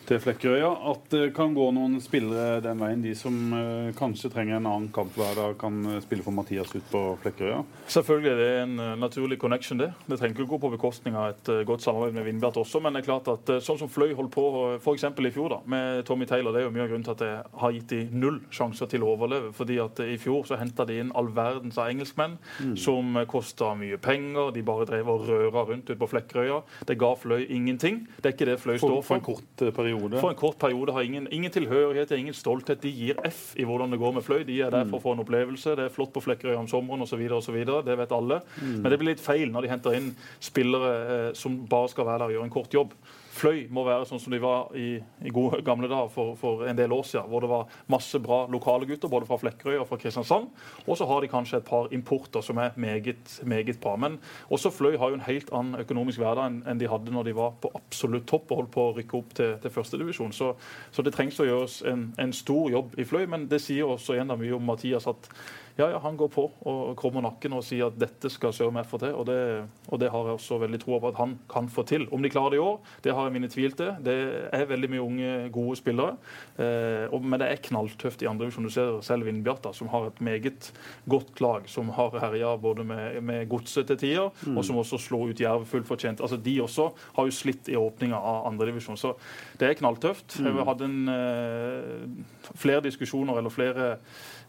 [0.10, 0.70] til Flekkerøya.
[0.92, 3.04] At det kan gå noen spillere den veien.
[3.04, 6.74] De som uh, kanskje trenger en annen kamp hver dag, kan uh, spille for Mathias
[6.76, 7.64] ut på Flekkerøya.
[7.92, 9.92] Selvfølgelig er det en uh, naturlig connection, det.
[10.06, 12.82] Det trenger ikke gå på bekostning av et godt samarbeid med Vindbjart også.
[12.84, 14.46] Men det er klart at sånn som Fløy holdt på
[14.78, 15.08] f.eks.
[15.10, 17.32] i fjor da, med Tommy Taylor, det er jo mye av grunnen til at det
[17.62, 19.52] har gitt de null sjanser til å overleve.
[19.56, 22.76] fordi at i fjor så henta de inn all verdens av engelskmenn mm.
[22.80, 24.54] som kosta mye penger.
[24.56, 26.62] De bare drev og røra rundt ute på Flekkerøya.
[26.88, 28.04] Det ga Fløy ingenting.
[28.20, 29.06] Det er ikke det Fløy står for.
[29.06, 30.22] For en kort periode periode?
[30.22, 30.94] For en kort periode.
[30.96, 32.82] Har ingen, ingen tilhørighet, ingen stolthet.
[32.84, 34.44] De gir F i hvordan det går med Fløy.
[34.48, 35.76] De er der for å få en opplevelse.
[35.80, 37.26] Det er flott på Flekkerøy om sommeren osv.
[37.86, 38.42] Det vet alle.
[38.62, 38.80] Mm.
[38.82, 40.12] Men det blir litt feil når de henter inn
[40.44, 42.98] spillere eh, som bare skal være der og gjøre en kort jobb.
[43.36, 44.96] Fløy må være sånn som de var i,
[45.26, 47.28] i gode gamle dager for, for, en del år siden.
[47.32, 50.48] Hvor det var masse bra lokale gutter både fra Flekkerøy og fra Kristiansand.
[50.86, 53.98] Og så har de kanskje et par importer som er meget, meget bra.
[54.00, 54.18] Men
[54.48, 57.36] også Fløy har jo en helt annen økonomisk hverdag enn, enn de hadde når de
[57.36, 60.34] var på absolutt topp og holdt på å rykke opp til, til førstedivisjon.
[60.36, 60.54] Så,
[60.96, 63.26] så det trengs å gjøres en, en, stor jobb i Fløy.
[63.32, 65.30] Men det sier også enda mye om Mathias at
[65.76, 68.88] ja, ja, han går på og krummer nakken og sier at dette skal søren meg
[68.88, 69.12] få til.
[69.12, 69.40] Og det,
[69.92, 72.08] og det, har jeg også veldig tro på at han kan få til.
[72.16, 73.92] Om de klarer det i år, det har jeg mine tvil til.
[74.06, 74.16] Det
[74.54, 76.18] er veldig mye unge, gode spillere.
[76.58, 78.68] Eh, og, men det er knalltøft i andre divisjon.
[78.68, 80.70] Du ser selv Vindbjarta, som har et meget
[81.10, 81.70] godt lag.
[81.72, 84.58] Som har herja både med, med godset til tider, mm.
[84.58, 86.22] og som også slo ut Jerv fullt fortjent.
[86.22, 89.00] Altså, de også har jo slitt i åpninga av andredivisjon.
[89.00, 89.16] Så
[89.60, 90.40] det er knalltøft.
[90.40, 90.52] Mm.
[90.52, 93.96] Jeg hadde en, eh, flere diskusjoner eller flere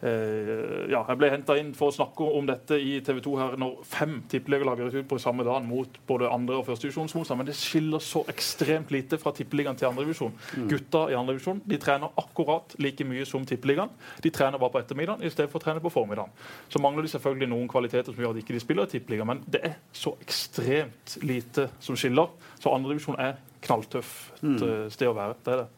[0.02, 3.78] ja, jeg ble henta inn for å snakke om dette i TV 2 her når
[3.88, 7.40] fem tippeligalag rykker ut på samme dag mot både andre- og førstedivisjonsmotstand.
[7.40, 10.34] Men det skiller så ekstremt lite fra tippeligaen til andredivisjon.
[10.56, 10.68] Mm.
[10.72, 13.92] Gutta i andredivisjon trener akkurat like mye som tippeligaen.
[14.22, 16.32] De trener bare på ettermiddagen i stedet for å trene på formiddagen.
[16.68, 19.44] Så mangler de selvfølgelig noen kvaliteter som gjør at de ikke spiller i tippeligaen, men
[19.48, 22.32] det er så ekstremt lite som skiller.
[22.60, 24.56] Så andredivisjon er knalltøft mm.
[24.56, 25.36] Eh, sted å være.
[25.44, 25.68] Det er det.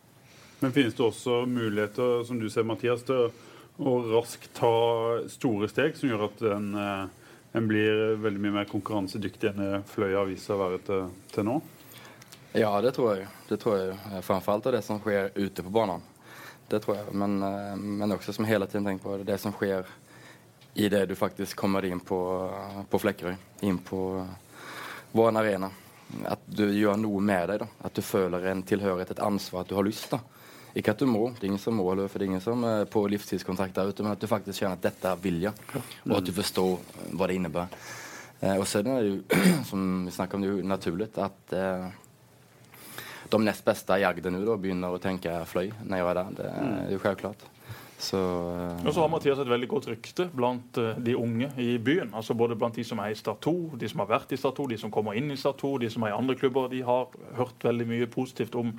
[0.58, 3.28] Men finnes det også muligheter, som du ser, Mathias, til å
[3.78, 4.72] og raskt ta
[5.30, 10.26] store steg som gjør at en, eh, en blir veldig mye mer konkurransedyktig enn viser
[10.26, 11.60] vist seg å være til, til, nå?
[12.58, 13.28] Ja, det tror jeg.
[13.48, 13.96] Det tror jeg.
[14.26, 16.02] Framfor alt det som skjer ute på banen.
[16.68, 17.14] Det tror jeg.
[17.14, 19.86] Men, eh, men også som hele tiden tenker på det som skjer
[20.74, 22.18] i det du faktisk kommer inn på,
[22.90, 23.36] på Flekkerøy.
[23.66, 24.00] Inn på
[25.12, 25.70] vår arena.
[26.26, 27.62] At du gjør noe med deg.
[27.62, 27.70] da.
[27.84, 30.10] At du føler en tilhørighet, et ansvar, at du har lyst.
[30.10, 30.20] da.
[30.76, 32.84] Ikke at du må, det er ingen som må, løpe, det er ingen som er
[32.90, 35.54] på livstidskontakt der ute, men at du faktisk kjenner at dette er vilje,
[36.06, 36.74] og at du forstår
[37.16, 37.80] hva det innebærer.
[38.40, 39.16] Eh, og så er det jo,
[39.70, 41.88] som vi snakker om, det er jo naturlig at eh,
[43.28, 46.34] de nest beste i Agder nå begynner å tenke fløy når jeg er der.
[46.38, 47.48] Det er jo selvklart.
[47.98, 51.72] Så, uh, og så har Mathias et veldig godt rykte blant uh, de unge i
[51.82, 52.12] byen.
[52.14, 54.54] altså Både blant de som er i Start 2, de som har vært i Start
[54.60, 56.70] 2, de som kommer inn i Start 2, de som er i andre klubber.
[56.70, 58.70] De har hørt veldig mye positivt om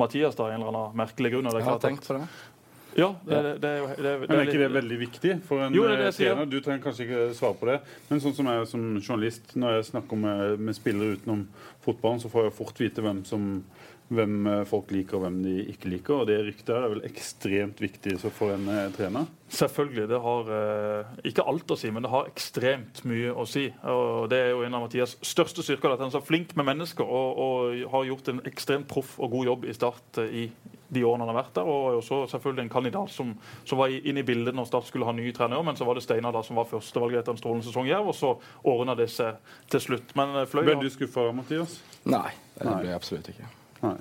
[0.00, 1.52] Mathias da, en eller annen merkelig grunn.
[1.52, 2.24] Jeg har tenkt på det.
[2.94, 6.02] Ja, det, det, det, det, Men er ikke det veldig viktig for en jo, eh,
[6.12, 6.48] trener?
[6.48, 7.78] Du trenger kanskje ikke svare på det.
[8.10, 11.46] Men sånn som jeg som journalist, når jeg snakker med, med spillere utenom
[11.84, 13.46] fotballen, så får jeg fort vite hvem som
[14.16, 16.22] hvem eh, folk liker og hvem de ikke liker.
[16.22, 19.30] og Det ryktet er vel ekstremt viktig for en eh, trener?
[19.52, 20.08] Selvfølgelig.
[20.08, 23.66] Det har eh, ikke alt å si, men det har ekstremt mye å si.
[23.88, 25.92] og Det er jo en av Mathias største styrker.
[25.92, 29.34] at Han er så flink med mennesker og, og har gjort en ekstremt proff og
[29.36, 30.46] god jobb i Start i
[30.92, 31.68] de årene han har vært der.
[31.68, 33.32] Og også selvfølgelig en kandidat som,
[33.68, 35.64] som var inne i bildet når Start skulle ha ny trener.
[35.64, 38.12] Men så var det Steinar da som var førstevalget etter en strålende sesong i Jerv,
[38.12, 38.34] og så
[38.68, 39.40] ordna det seg
[39.72, 40.14] til slutt.
[40.18, 41.80] Men Fløy Ble du skuffa, Mathias?
[42.04, 43.56] Nei, det ble jeg absolutt ikke.
[43.82, 43.96] Nei.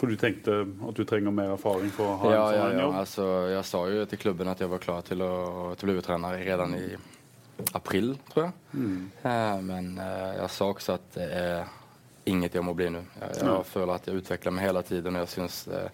[0.00, 2.84] For du tenkte at du trenger mer erfaring for å ha Ja, en sånn ja.
[2.86, 2.94] jobb?
[3.02, 5.32] Altså, jeg sa jo til klubben at jeg var klar til å,
[5.76, 6.86] til å bli trener redan i
[7.76, 8.54] april, tror jeg.
[9.28, 11.68] Eh, men eh, jeg sa også at det er
[12.30, 13.02] inget jeg må bli nå.
[13.20, 13.64] Jeg, mm.
[13.68, 15.16] føler at jeg utvecklar meg hele tiden.
[15.16, 15.90] och Jeg synes, eh,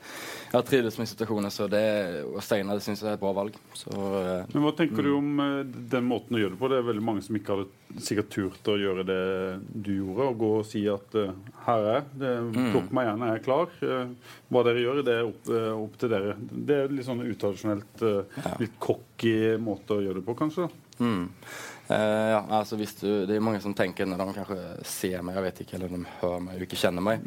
[0.50, 1.84] jeg har trivdes med situasjonen, så det
[2.26, 3.56] og Steinar syns jeg er et bra valg.
[3.74, 6.70] Så, eh, Men Hva tenker du om eh, den måten å gjøre det på?
[6.72, 9.20] Det er veldig mange som ikke hadde sikkert turt å gjøre det
[9.72, 10.28] du gjorde.
[10.28, 11.34] og gå og si at eh,
[11.66, 12.32] her er det,
[12.72, 13.76] plukk meg gjerne, jeg er klar.
[13.82, 16.34] Eh, hva dere gjør, det er opp, eh, opp til dere.
[16.40, 20.68] Det er litt sånn utradisjonelt, eh, litt cocky måte å gjøre det på, kanskje?
[21.00, 21.26] Mm.
[21.88, 25.36] Eh, ja, altså hvis du, Det er mange som tenker når de kanskje ser meg,
[25.38, 27.20] jeg vet ikke, eller de hører meg og ikke kjenner meg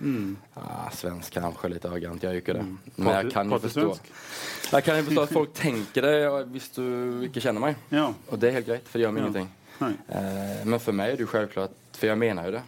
[0.58, 2.26] ja, Svensk kanskje, litt arrogant.
[2.28, 2.66] Jeg jo ikke det.
[2.98, 3.86] Men jeg kan jo forstå
[4.74, 6.16] Jeg kan jo forstå at folk tenker det
[6.52, 6.84] hvis du
[7.30, 7.80] ikke kjenner meg.
[7.96, 8.10] Ja.
[8.28, 9.28] Og det er helt greit, for det gjør meg Ja.
[9.30, 9.50] ingenting.
[9.80, 12.64] Eh, men for meg er det jo selvklart, for jeg mener jo det.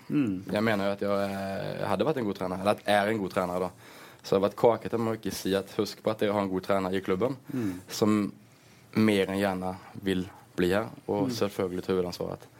[0.55, 3.11] Jeg mener jo at jeg eh, hadde vært en god trener, eller at jeg er
[3.11, 3.59] en god trener.
[3.67, 3.69] da.
[4.23, 6.41] Så det har vært kakete med å ikke si at husk på at dere har
[6.45, 7.35] en god trener i klubben
[7.89, 8.31] som
[8.95, 9.75] mer enn gjerne
[10.05, 10.23] vil
[10.55, 12.43] bli her, og selvfølgelig ta hovedansvaret.
[12.43, 12.50] Eh,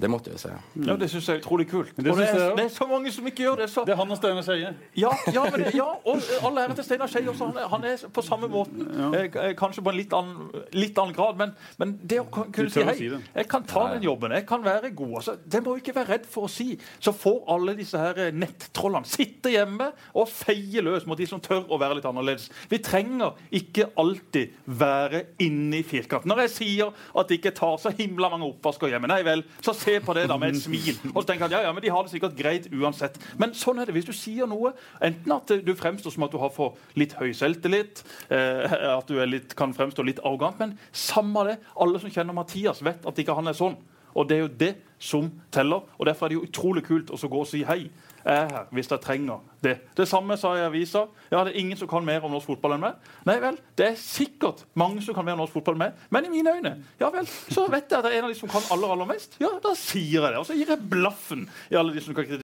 [0.00, 0.48] det måtte jeg si.
[0.86, 1.90] Ja, Det syns jeg er utrolig kult.
[1.96, 3.66] Det og det er, det er så mange som ikke gjør det.
[3.70, 4.70] Så, Det er han og Steinar Skeie.
[4.96, 5.42] ja, ja,
[5.74, 7.48] ja, og all ære til Steinar Skeie også.
[7.50, 8.86] Han er, han er på samme måten.
[9.14, 12.84] Eh, kanskje på en litt annen, litt annen grad, men, men det å kunne si
[12.86, 15.16] hei, si jeg kan ta den jobben, jeg kan være god.
[15.20, 16.78] Altså, det må vi ikke være redd for å si.
[17.02, 21.42] Så får alle disse her eh, nettrollene sitte hjemme og feie løs mot de som
[21.42, 22.46] tør å være litt annerledes.
[22.70, 26.30] Vi trenger ikke alltid være inne i firkanten.
[26.30, 29.74] Når jeg sier at det ikke tar så himla mange oppvasker hjemme, nei vel, så
[29.76, 30.98] se på det da med et smil.
[31.12, 33.18] Og så tenker han ja, ja, men de har det sikkert greit uansett.
[33.40, 34.74] Men sånn er det hvis du sier noe.
[35.04, 39.18] Enten at du fremstår som at du har for litt høy selvtillit, eh, at du
[39.28, 41.58] litt, kan fremstå litt arrogant, men samme det.
[41.80, 43.78] Alle som kjenner Mathias, vet at ikke han er sånn.
[44.14, 45.84] Og det er jo det som teller.
[45.98, 47.90] Og derfor er det jo utrolig kult å gå og si hei.
[48.24, 49.74] Jeg er her hvis jeg trenger det.
[49.96, 51.04] Det samme sa jeg i avisa.
[51.28, 53.10] Ja, det er ingen som kan mer om norsk fotball enn meg.
[53.28, 56.28] Nei vel, det er sikkert mange som kan mer om norsk fotball enn meg, men
[56.28, 58.50] i mine øyne ja vel, så vet jeg at det er en av de som
[58.50, 59.36] kan aller, aller mest.
[59.42, 60.40] Ja, da sier jeg det.
[60.40, 62.43] Og så gir jeg blaffen i alle de som kan.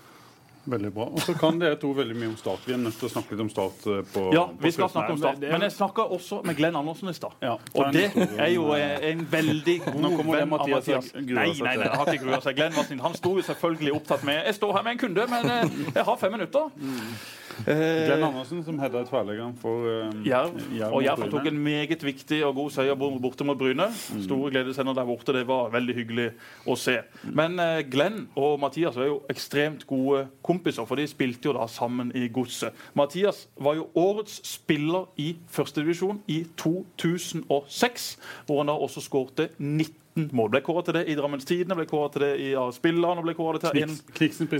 [0.69, 1.07] Veldig bra.
[1.09, 2.59] Og så kan dere to veldig mye om stat.
[2.67, 4.89] Vi er nødt til å snakke litt om Start eh, på Ja, på vi skal
[4.93, 7.33] snakke om er- Men jeg snakka også med Glenn Andersen i stad.
[7.41, 10.87] Ja, og det er jo eh, en veldig god Nå kommer det venn av Mathias
[10.87, 11.13] har Mathias.
[11.15, 12.55] Nei, nei, nei, har ikke grua seg.
[12.61, 12.99] Glenn var sin.
[13.01, 16.03] Han sto jo selvfølgelig opptatt med Jeg står her med en kunde, men eh, jeg
[16.11, 16.69] har fem minutter.
[17.67, 20.57] Eh, Glenn Andersen, som header tverrleggeren for eh, Jerv.
[20.77, 23.87] Jerv Og Jerv tok en meget viktig og god seier borte mot Bryne.
[24.23, 25.33] Store gledesender der borte.
[25.35, 26.27] Det var veldig hyggelig
[26.65, 26.99] å se.
[27.23, 31.67] Men uh, Glenn og Mathias var jo ekstremt gode kompiser, for de spilte jo da
[31.71, 32.75] sammen i Godset.
[32.97, 38.11] Mathias var jo årets spiller i førstedivisjon i 2006,
[38.47, 39.51] hvor han da også skårte
[40.15, 40.49] 19 mål.
[40.49, 43.27] Ble kåret til det i Drammens Tidende, ble kåret til det i ja, Spilleren og
[43.27, 44.03] ble kåret til Kniks-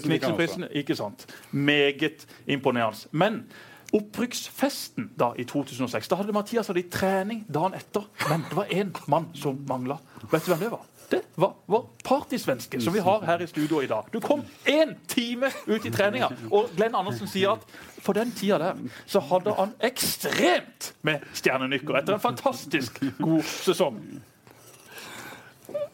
[0.08, 1.28] Kniksenprisen ikke sant.
[1.52, 3.08] Meget imponerende.
[3.12, 3.44] Men
[3.92, 8.08] opprykksfesten da i 2006 Da hadde Mathias hadde de trening dagen etter.
[8.30, 9.98] Men det var én mann som mangla.
[10.32, 10.88] Vet du hvem det var?
[11.12, 14.08] Det var vår partysvenske som vi har her i studio i dag.
[14.14, 17.66] Du kom én time ut i treninga, og Glenn Andersen sier at
[18.02, 24.00] for den tida der så hadde han ekstremt med stjernenykker etter en fantastisk god sesong.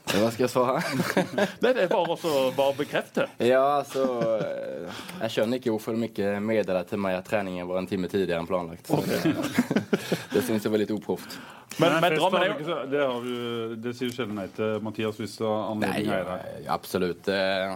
[0.08, 0.82] Hva skal jeg svare?
[1.62, 3.28] Det er bare å bare bekrefte.
[3.44, 4.06] Ja, altså
[4.40, 8.10] eh, Jeg skjønner ikke hvorfor de ikke meddelte til meg at treningen var en time
[8.12, 8.88] tidligere enn planlagt.
[8.88, 9.34] Okay.
[10.34, 11.38] det syns jeg var litt uproft.
[11.78, 14.80] Men, Nei, men Drammen er jo det, har du, det sier du sjelden nei til,
[14.86, 16.72] Mathias, hvis Nei, anledningen er ja, der.
[16.78, 17.30] absolutt.
[17.34, 17.76] Eh,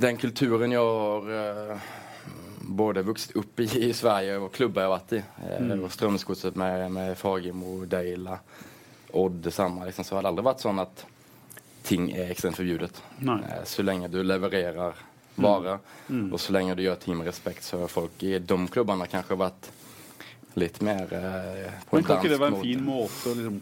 [0.00, 1.90] Den kulturen jeg har eh,
[2.66, 5.20] både vokst opp i i Sverige og klubber jeg har vært i,
[5.66, 5.84] mm.
[5.84, 8.40] og Strømsgodset med, med Fagermo, Deila,
[9.16, 11.04] Odd det samme, liksom, så har det aldri vært sånn at
[11.86, 13.00] ting er ekstremt forbudt.
[13.22, 14.94] Eh, Så lenge du levererer
[15.36, 15.78] vare,
[16.32, 19.36] og så lenge du gjør ting med respekt, så har folk i de klubbene kanskje
[19.40, 19.72] vært
[20.56, 23.58] Litt mer eh, på Men kan ikke det være en fin måte å liksom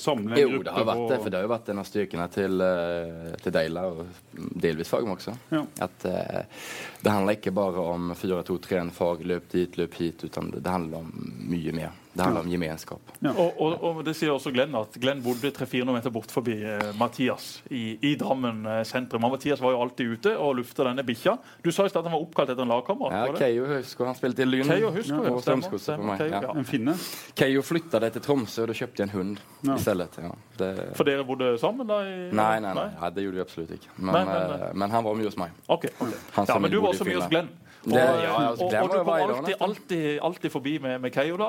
[0.00, 1.18] samle en Jo, gruppe det har vært det.
[1.20, 5.18] For det har jo vært en av styrkene til, eh, til Deila, og delvis Fagmo
[5.18, 5.34] også.
[5.52, 5.60] Ja.
[5.84, 6.62] At eh,
[7.04, 11.04] det handler ikke bare om 4-2-3 fag, løp dit, løp hit, utan det, det handler
[11.04, 11.12] om
[11.52, 11.99] mye mer.
[12.20, 13.12] Det handler om gemenskap.
[13.30, 16.90] Og, og, og det sier også Glenn at Glenn bodde 300-400 meter bort forbi eh,
[17.00, 19.24] Mathias i, i Drammen eh, sentrum.
[19.26, 21.36] Og Mathias var jo alltid ute og lufta denne bikkja.
[21.64, 23.32] Du sa i stad at han var oppkalt etter en lagkamerat.
[23.32, 24.68] Ja, Keio husker han spilte i Lyn.
[24.68, 26.26] Keio husker og jo, stemmer, på stemmer, meg.
[26.28, 26.42] Ja.
[26.46, 26.54] ja.
[26.60, 26.96] En finne?
[27.38, 29.74] Keijo flyttade til Tromsø, og da kjøpte jeg en hund Ja.
[29.76, 30.20] i stedet.
[30.20, 30.34] Ja.
[30.60, 30.70] Det...
[30.98, 32.02] For dere bodde sammen da?
[32.04, 33.90] I, Nei, nei, nei, ja, det gjorde vi absolutt ikke.
[33.96, 35.56] Men, Nei, nei, eh, men han var mye hos meg.
[35.66, 36.20] Okay, okay.
[36.36, 37.50] Ja, men du var også mye hos Glenn.
[37.86, 41.36] Og, Det- ja, altså, og, og du kom alltid, alltid, alltid forbi med, med Keio,
[41.40, 41.46] da.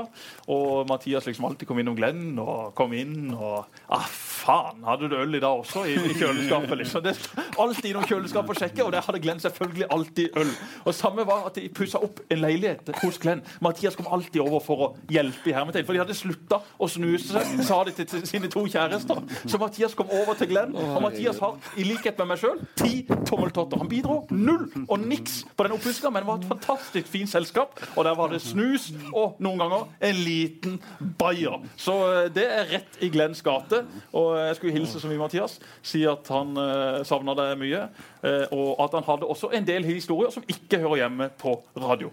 [0.48, 4.80] Og Mathias liksom alltid kom innom Glenn og kom inn og Ah, faen!
[4.88, 5.84] Hadde du øl i dag også?
[5.89, 7.04] I, i kjøleskapet, liksom.
[7.04, 7.13] Det,
[7.60, 10.54] alltid innom kjøleskapet og sjekke, og der hadde Glenn selvfølgelig alltid øl.
[10.88, 13.44] Og samme var at de pussa opp en leilighet hos Glenn.
[13.62, 17.44] Mathias kom alltid over for å hjelpe i hermetegn, for de hadde slutta å snuse,
[17.67, 19.20] sa de til, til sine to kjærester.
[19.52, 23.04] Så Mathias kom over til Glenn, og Mathias har, i likhet med meg sjøl, ti
[23.28, 23.84] tommeltotter.
[23.84, 27.80] Han bidro null og niks på den oppussinga, men det var et fantastisk fint selskap.
[27.96, 30.78] Og der var det snus og noen ganger en liten
[31.18, 31.62] bayer.
[31.80, 33.84] Så eh, det er rett i Glenns gate.
[34.14, 35.58] Og jeg skulle hilse så mye, Mathias.
[35.82, 37.88] Si at han uh, savna deg mye.
[38.22, 42.12] eh, og at han hadde også en del historier som ikke hører hjemme på radio.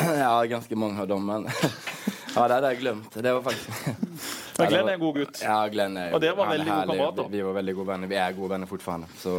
[0.00, 1.48] Ja, ganske mange av dem, men
[2.34, 3.14] Ja, det hadde jeg glemt.
[3.14, 3.88] Det var faktisk
[4.60, 5.40] Men Glenn er en god gutt.
[5.42, 7.28] Ja, Glenn er jo Og dere var veldig gode kamerater.
[7.32, 8.10] Vi, vi var veldig gode venner.
[8.10, 9.08] Vi er gode venner fortfarande.
[9.18, 9.34] Så,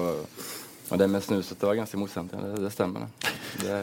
[0.92, 2.34] og det med snuset det var ganske morsomt.
[2.36, 2.42] Ja.
[2.44, 3.08] Det, det stemmer,
[3.64, 3.74] det.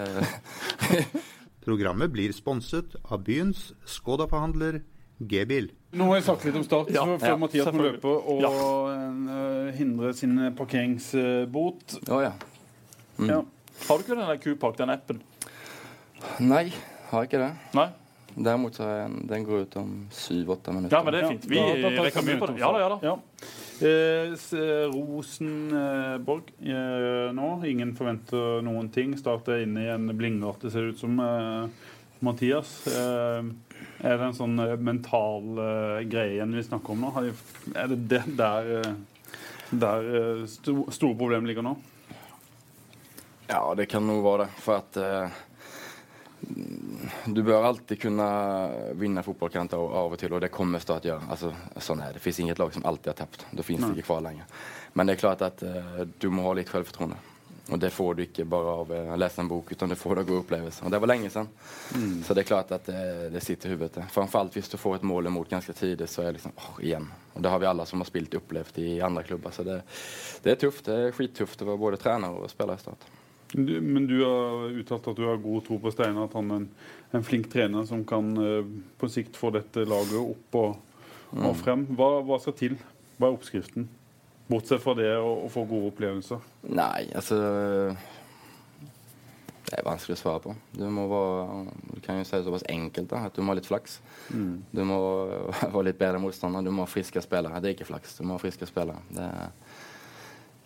[0.92, 1.04] det
[1.68, 4.80] Programmet blir sponset av byens Skoda-forhandler
[5.18, 5.70] G-bil.
[5.98, 8.42] Nå har jeg sagt litt om Start, Ja, så før ja, Mathias må løpe og
[8.44, 8.50] Ja.
[8.94, 11.98] eh, hindre sin parkeringsbot.
[12.08, 12.32] Å ja.
[13.26, 13.40] Ja.
[13.88, 15.20] Har du ikke den der Q-Park, den appen?
[16.40, 16.68] Nei,
[17.10, 17.50] har ikke det.
[17.74, 17.88] Nei?
[18.38, 20.94] Derimot så er en, den går ut om syv-åtte minutter.
[20.94, 21.48] Ja, men det er fint.
[21.50, 22.62] Vi rekker mye på den det.
[22.62, 23.48] Ja da, ja da.
[23.82, 27.48] Eh, eh, Rosenborg eh, nå.
[27.66, 29.14] Ingen forventer noen ting.
[29.18, 31.20] Start er inne i en blingert, det ser ut som.
[32.18, 32.72] Mathias.
[32.90, 33.44] Er
[34.02, 35.44] det en sånn mental
[36.10, 37.12] greie igjen vi snakker om nå?
[37.78, 38.88] Er det det der,
[39.70, 40.08] der
[40.50, 41.76] sto, store problemet ligger nå?
[43.46, 44.64] Ja, det kan nog være det.
[44.64, 44.98] For at
[47.26, 48.26] du bør alltid kunne
[48.98, 51.30] vinne fotballkamper av, og til, og det kommer Start gjøre.
[51.30, 52.18] Altså, sånn er det.
[52.18, 53.46] Det fins inget lag som alltid har tapt.
[53.50, 54.46] Da fins det ikke kvar lenger.
[54.98, 57.18] Men det er klart at uh, du må ha litt selvfortroende.
[57.68, 60.20] Og det får du ikke bare av å lese en bok utan det får du
[60.22, 60.86] av god opplevelser.
[60.88, 61.50] Og det var lenge siden.
[61.92, 62.14] Mm.
[62.24, 64.06] Så det er klart at eh, det sitter i huvudet.
[64.14, 67.10] Framförallt hvis du får et mål imot ganske tidlig, så er det liksom, åh, igjen.
[67.34, 69.52] Og det har vi alle som har spilt, opplevd i andre klubber.
[69.52, 69.82] Så det,
[70.44, 70.88] det er tøft.
[70.88, 73.10] Det er skittøft å være både trener og spiller i Start.
[73.52, 76.62] Du, men du har uttalt at du har god tro på Steinar, at han er
[76.62, 76.66] en,
[77.16, 78.66] en flink trener som kan eh,
[79.00, 81.00] på sikt få dette laget opp og,
[81.38, 81.86] og frem.
[81.96, 82.76] Hva, hva skal til?
[83.18, 83.88] Hva er oppskriften?
[84.48, 86.44] Bortsett fra det å, å få gode opplevelser.
[86.72, 87.36] Nei, altså
[89.68, 90.54] Det er vanskelig å svare på.
[90.72, 93.58] Du, må vara, du kan jo si det såpass enkelt da, at du må ha
[93.58, 93.98] litt flaks.
[94.32, 94.54] Mm.
[94.72, 95.00] Du må
[95.74, 96.64] være litt bedre motstander.
[96.64, 97.60] Du må ha friske spillere.
[97.60, 98.16] Det er ikke flaks.
[98.16, 99.04] Du må ha friske spillere.
[99.12, 99.28] Det,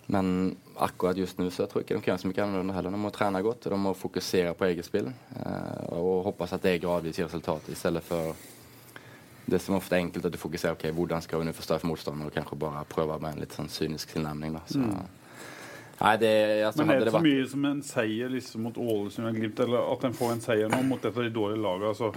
[0.06, 2.94] men akkurat just nå så tror jeg ikke de kan så mye annerledes heller.
[2.94, 5.12] De må trene godt og de må fokusere på eget spill.
[5.36, 8.34] Eh, och hoppas at det gradvis gir resultat stedet for
[9.46, 12.26] det som ofte er enkelt at du fokuserer okej, okay, skal vi nå förstöra motstanderen,
[12.26, 14.54] og kanskje bare prøve med en litt sånn Synisk tilnærming.
[14.54, 14.62] da.
[14.66, 14.78] Så,
[16.02, 19.36] Nej, det, altså, Men er det så mye som en seier liksom, mot Ålesund og
[19.38, 22.10] Glimt, eller at en får en seier nå mot et av de dårlige lagene, så,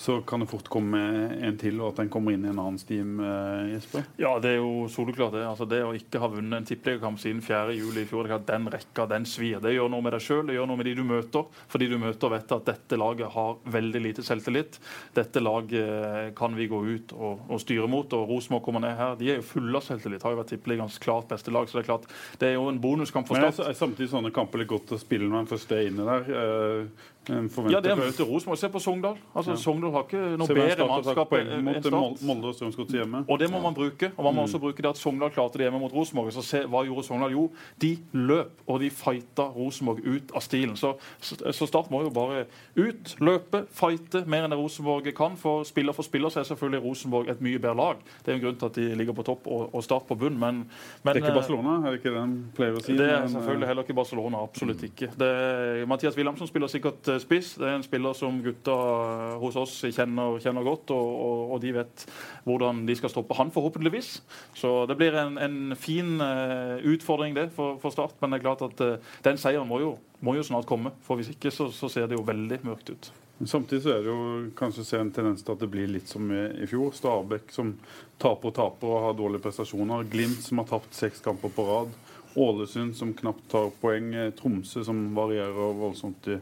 [0.00, 0.98] så kan det fort komme
[1.44, 4.06] en til, og at en kommer inn i en annen steam, eh, Jesper?
[4.16, 5.42] Ja, det er jo soleklart det.
[5.44, 7.74] Altså, det å ikke ha vunnet en tippeligakamp siden 4.
[7.76, 9.60] juli i fjor, den rekka, den svir.
[9.60, 11.60] Det gjør noe med deg sjøl, det gjør noe med de du møter.
[11.68, 14.80] Fordi du møter vet at dette laget har veldig lite selvtillit.
[15.20, 18.16] Dette laget eh, kan vi gå ut og, og styre mot.
[18.16, 19.20] Og Rosenborg kommer ned her.
[19.20, 20.24] De er jo fulle av selvtillit.
[20.24, 21.68] Har jo vært tippeligaens klart beste lag.
[21.68, 22.08] Så det er klart,
[22.40, 25.02] det er jo en bonuskamp for Men er, er samtidig sånne kamper litt godt å
[25.04, 26.88] spille når en først er inne der?
[27.30, 28.58] Eh, en forventer Ja, det er først- Rosenborg.
[28.58, 29.16] Se på Sogndal.
[29.34, 33.24] Altså, Sogndal har ikke noe bedre mannskap enn mot enn Molde og Strømsgodset hjemme.
[33.28, 34.12] Og det må man bruke.
[34.16, 36.32] Og man må også bruke det at Sogndal klarte det hjemme mot Rosenborg.
[36.32, 37.30] Så se, hva gjorde Sogndal?
[37.32, 40.76] Jo, de løp, og de fighta Rosenborg ut av stilen.
[40.76, 45.36] Så, så, Start må jo bare ut, løpe, fighte mer enn det Rosenborg kan.
[45.36, 47.96] For spiller for spiller så er selvfølgelig Rosenborg et mye bedre lag.
[48.24, 50.38] Det er en grunn til at de ligger på topp og, og Start på bunn,
[50.38, 50.64] men,
[51.04, 52.96] men Det er ikke eh, Barcelona, er det ikke det de pleier å si?
[52.96, 54.42] det er eh, selvfølgelig heller ikke Barcelona.
[54.42, 55.10] Absolutt ikke.
[55.20, 57.54] Det Mathias Wilhelmsen spiller sikkert eh, spiss.
[57.60, 61.62] Det er en spiller som gutta eh, hos oss kjenner, kjenner godt, og, og, og
[61.62, 62.04] de vet
[62.48, 64.12] hvordan de skal stoppe han, forhåpentligvis.
[64.56, 68.18] Så det blir en, en fin eh, utfordring det for, for Start.
[68.20, 70.94] Men det er klart at eh, den seieren må jo, må jo snart komme.
[71.06, 73.12] For hvis ikke så, så ser det jo veldig mørkt ut.
[73.46, 74.22] Samtidig så er det jo
[74.56, 76.92] kanskje se en tendens til at det blir litt som i, fjor.
[76.92, 77.72] Stabæk som
[78.20, 80.04] taper og taper og har dårlige prestasjoner.
[80.12, 81.94] Glimt som har tapt seks kamper på rad.
[82.36, 84.12] Ålesund som knapt tar poeng.
[84.36, 86.36] Tromsø som varierer voldsomt i,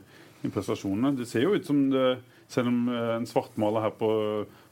[0.46, 1.16] i prestasjonene.
[1.18, 2.18] Det ser jo ut som det,
[2.50, 4.10] selv om eh, en svartmaler her på,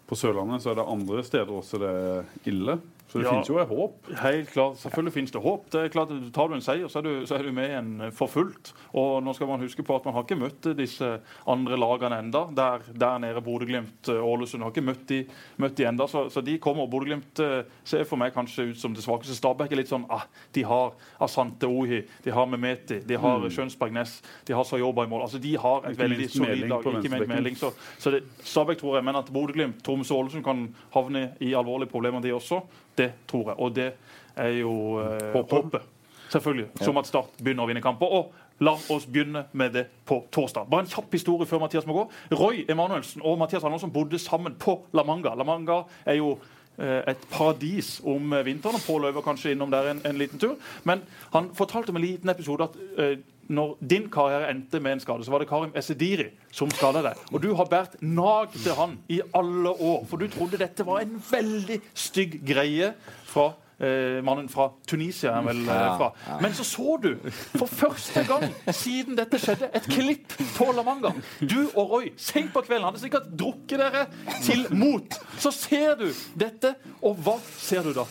[0.06, 2.78] på Sørlandet, så er det andre steder også det er ille.
[3.09, 3.30] Så det Ja.
[3.30, 4.07] finnes jo et håp.
[4.18, 5.70] Helt klart, Selvfølgelig finnes det håp.
[5.70, 7.74] Det er klart, Tar du en seier, så er du, så er du med i
[7.78, 8.72] en for fullt.
[8.94, 12.46] Og nå skal man huske på at man har ikke møtt disse andre lagene enda.
[12.54, 15.20] Der, der nede Bodø-Glimt, eh, Ålesund har ikke møtt de,
[15.59, 16.86] møtt de enda, så, så de kommer.
[16.90, 19.36] Bodø-Glimt eh, ser for meg kanskje ut som det svakeste.
[19.38, 23.50] Stabæk er litt sånn ah, De har Asante Ohi, de har Memeti, de har Mm.
[23.50, 25.22] Skjønsberg Næss, de har Sayoba i mål.
[25.22, 26.80] Altså De har et Ikke veldig solid lag.
[26.84, 27.57] Ikke minst melding.
[27.57, 31.52] Så, så det, Stabæk tror jeg, men at Bodø-Glimt, Tromsø og Ålesund kan havne i
[31.54, 32.62] alvorlige problemer, de også,
[32.99, 33.59] det tror jeg.
[33.59, 33.90] Og det
[34.36, 34.72] er jo
[35.03, 35.92] eh, håpet.
[36.28, 36.68] Selvfølgelig.
[36.82, 38.11] Som at Start begynner å vinne kamper.
[38.11, 38.32] Og
[38.64, 40.68] la oss begynne med det på torsdag.
[40.70, 42.05] Bare en kjapp historie før Mathias må gå.
[42.36, 45.34] Roy Emanuelsen og Mathias Andersen bodde sammen på La Manga.
[45.36, 46.34] La Manga er jo
[46.78, 48.80] eh, et paradis om vinteren.
[48.80, 50.57] og Pål Løver kanskje innom der en, en liten tur.
[50.84, 53.18] Men han fortalte om en liten episode at eh,
[53.49, 57.20] når din karriere endte med en skade, så var det Karim Esediri som skada deg.
[57.32, 61.05] Og du har båret nag til han i alle år, for du trodde dette var
[61.05, 62.92] en veldig stygg greie
[63.26, 65.36] fra eh, mannen fra Tunisia.
[65.36, 66.11] er vel eh, fra.
[66.42, 67.12] Men så så du
[67.57, 71.12] for første gang siden dette skjedde, et klipp på La Manga.
[71.40, 74.07] Du og Roy sent på kvelden hadde sikkert drukket dere
[74.42, 75.20] til mot.
[75.38, 78.07] Så ser du dette, og hva ser du da?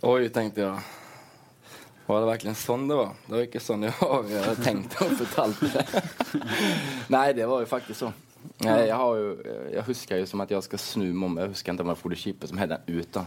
[0.00, 0.99] Oi, tenkte jag.
[2.10, 3.12] Var det verkligen sånn det var?
[3.26, 5.84] Det var ikke sånn jeg har tenkt og fortalt det.
[7.14, 8.10] Nei, det var jo faktisk så.
[8.64, 9.28] Jeg, jag, har jo,
[9.76, 11.38] jeg husker jo som at jeg skal snu meg om.
[11.38, 13.22] Jeg husker ikke om det var det chippet som händer ute.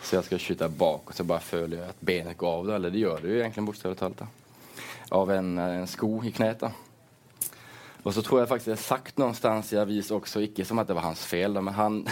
[0.00, 2.74] Så jeg skal skyte bak og så bare føler jeg at benet går av det.
[2.78, 4.24] Eller det gjør det jo egentlig bokstavligt talat.
[4.24, 4.80] da.
[5.20, 6.64] Av en, en sko i kneet.
[6.64, 6.72] da.
[8.04, 10.88] Og så tror jeg faktisk jeg har sagt någonstans i avis också, ikke som at
[10.88, 12.02] det var hans fel, men han,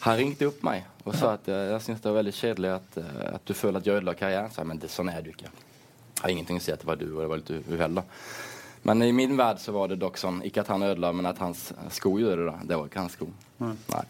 [0.00, 2.98] han ringte opp meg og sa at jeg jag syns det var veldig kjedelig at,
[3.36, 4.50] at du føler at jeg ødela karrieren.
[4.50, 5.48] Så jeg, men det, sånn er du ikke.
[5.48, 7.76] Jeg har ingenting å si at det var du, og det var litt uheldig.
[7.76, 8.04] uhell.
[8.86, 11.40] Men i min verden så var det dock sånn, ikke at han ødela, men at
[11.42, 12.58] hans sko gjorde det.
[12.70, 13.26] Det var ikke hans sko.
[13.58, 14.04] Nei.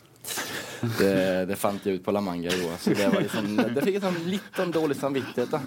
[0.98, 1.12] Det,
[1.48, 2.74] det fant jeg ut på La Manga i år.
[2.82, 5.54] Så det var liksom, det fikk jeg sånn litt sånn dårlig samvittighet.
[5.54, 5.62] da.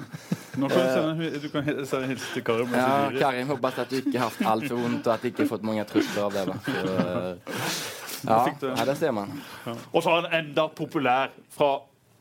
[0.60, 2.76] Nå kan du sende, du kan sende til Karim.
[2.78, 5.52] Ja, Karim, håper at du ikke har hatt altfor vondt, og at du ikke har
[5.56, 6.46] fått mange trusler av det.
[6.52, 6.60] da.
[6.70, 9.42] Så, eh, ja, fikk du- ja, det ser man.
[9.94, 11.80] Og så er han enda populær fra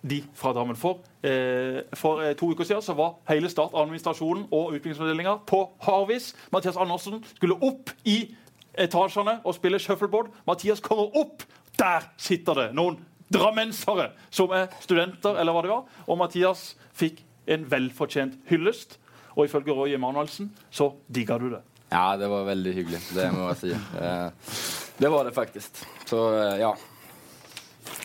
[0.09, 0.77] de fra Drammen.
[0.79, 5.65] For, eh, for eh, to uker siden så var hele Start, administrasjonen og utviklingsavdelinga på
[5.83, 6.35] Harvis.
[6.53, 8.35] Mathias Andersen skulle opp i
[8.79, 10.29] etasjene og spille shuffleboard.
[10.47, 11.43] Mathias kommer opp!
[11.79, 12.99] Der sitter det noen
[13.33, 15.85] drammensere som er studenter, eller hva det var.
[16.09, 18.99] Og Mathias fikk en velfortjent hyllest.
[19.37, 21.61] Og ifølge Roy Emanuelsen så digga du det.
[21.93, 22.99] Ja, det var veldig hyggelig.
[23.15, 24.88] Det må jeg si.
[24.99, 25.85] Eh, Det var det faktisk.
[26.07, 26.77] Så eh, ja.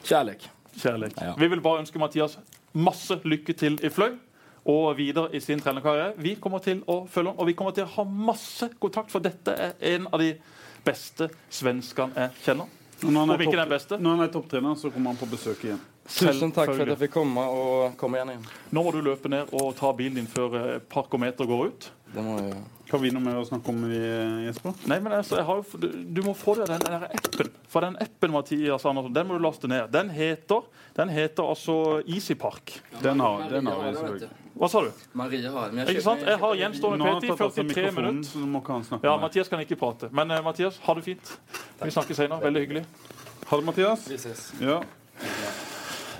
[0.03, 0.49] Kjærlighet.
[0.75, 1.13] Kjærlighet.
[1.21, 1.33] Ja.
[1.37, 2.37] Vi vil bare ønske Mathias
[2.73, 4.17] masse lykke til i Fløy
[4.65, 6.13] og videre i sin trenerkarriere.
[6.17, 9.19] Vi kommer til å følge ham, og vi kommer til å ha masse kontakt, for
[9.19, 10.33] dette er en av de
[10.85, 12.69] beste svenskene jeg kjenner.
[13.03, 13.97] Når han er beste.
[13.99, 15.81] Når han er topptrener, så kommer han på besøk igjen.
[16.07, 19.29] Tusen takk for at jeg fikk komme, og kom igjen igjen Nå må du løpe
[19.31, 21.87] ned og ta bilen din før parkometer parkometeret går ut.
[22.13, 22.63] Det må jeg gjøre.
[22.93, 23.99] Har vi noe mer å snakke om, vi,
[24.45, 24.75] Jesper?
[24.91, 27.49] Nei, men altså, jeg har jo, du, du må få deg den der appen.
[27.73, 29.87] For den appen, Mathias Andersen, den må du laste ned.
[29.95, 30.67] Den heter,
[30.99, 32.75] den heter altså EasyPark.
[33.01, 34.29] Den har, den har vi selvfølgelig.
[34.53, 34.91] Hva sa du?
[35.17, 36.21] Maria har men Ikke sant?
[36.27, 38.99] Jeg har gjenstående PT i tatt av seg 43 minutter.
[39.07, 39.15] Ja.
[39.23, 40.11] Mathias kan ikke prate.
[40.13, 41.33] Men uh, Mathias, ha det fint.
[41.81, 42.43] Vi snakkes senere.
[42.45, 42.85] Veldig hyggelig.
[43.49, 44.05] Ha det, Mathias.
[44.11, 44.51] Vi ses.
[44.61, 44.83] Ja.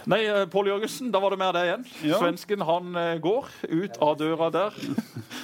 [0.09, 1.83] Nei, eh, Pål Jørgensen, da var det mer det igjen.
[2.09, 2.17] Ja.
[2.19, 4.75] Svensken han eh, går ut av døra der.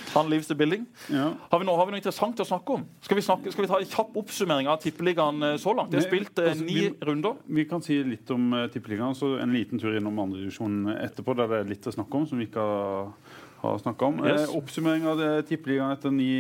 [0.10, 0.88] Han lives the building.
[1.14, 1.28] ja.
[1.52, 2.86] Har vi, noe, har vi noe interessant å snakke om?
[3.06, 5.92] Skal vi, snakke, skal vi ta en kjapp oppsummering av Tippeligaen eh, så langt?
[5.94, 7.36] Det er spilt eh, altså, ni vi- runder.
[7.46, 11.52] Vi kan si litt om uh, Tippeligaen, så en liten tur innom andredivisjonen etterpå, der
[11.54, 13.14] det er litt å snakke om som vi ikke har,
[13.62, 14.24] har snakka om.
[14.26, 14.48] Yes.
[14.48, 16.32] Eh, oppsummering av Tippeligaen etter ni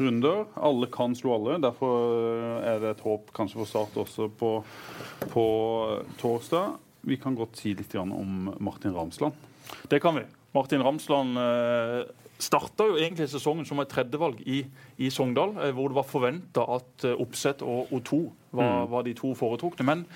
[0.00, 0.46] runder.
[0.56, 1.60] Alle kan slå alle.
[1.60, 4.54] Derfor er det et håp kanskje for Start også på,
[5.36, 5.44] på
[6.24, 6.78] torsdag.
[7.06, 9.34] Vi kan godt si litt om Martin Ramsland.
[9.88, 10.24] Det kan vi.
[10.52, 12.04] Martin Ramsland eh,
[12.42, 14.64] starta jo egentlig sesongen som et tredjevalg i,
[14.98, 18.22] i Sogndal, eh, hvor det var forventa at eh, Oppsett og O2
[18.58, 19.86] var, var de to foretrukne.
[19.86, 20.06] Men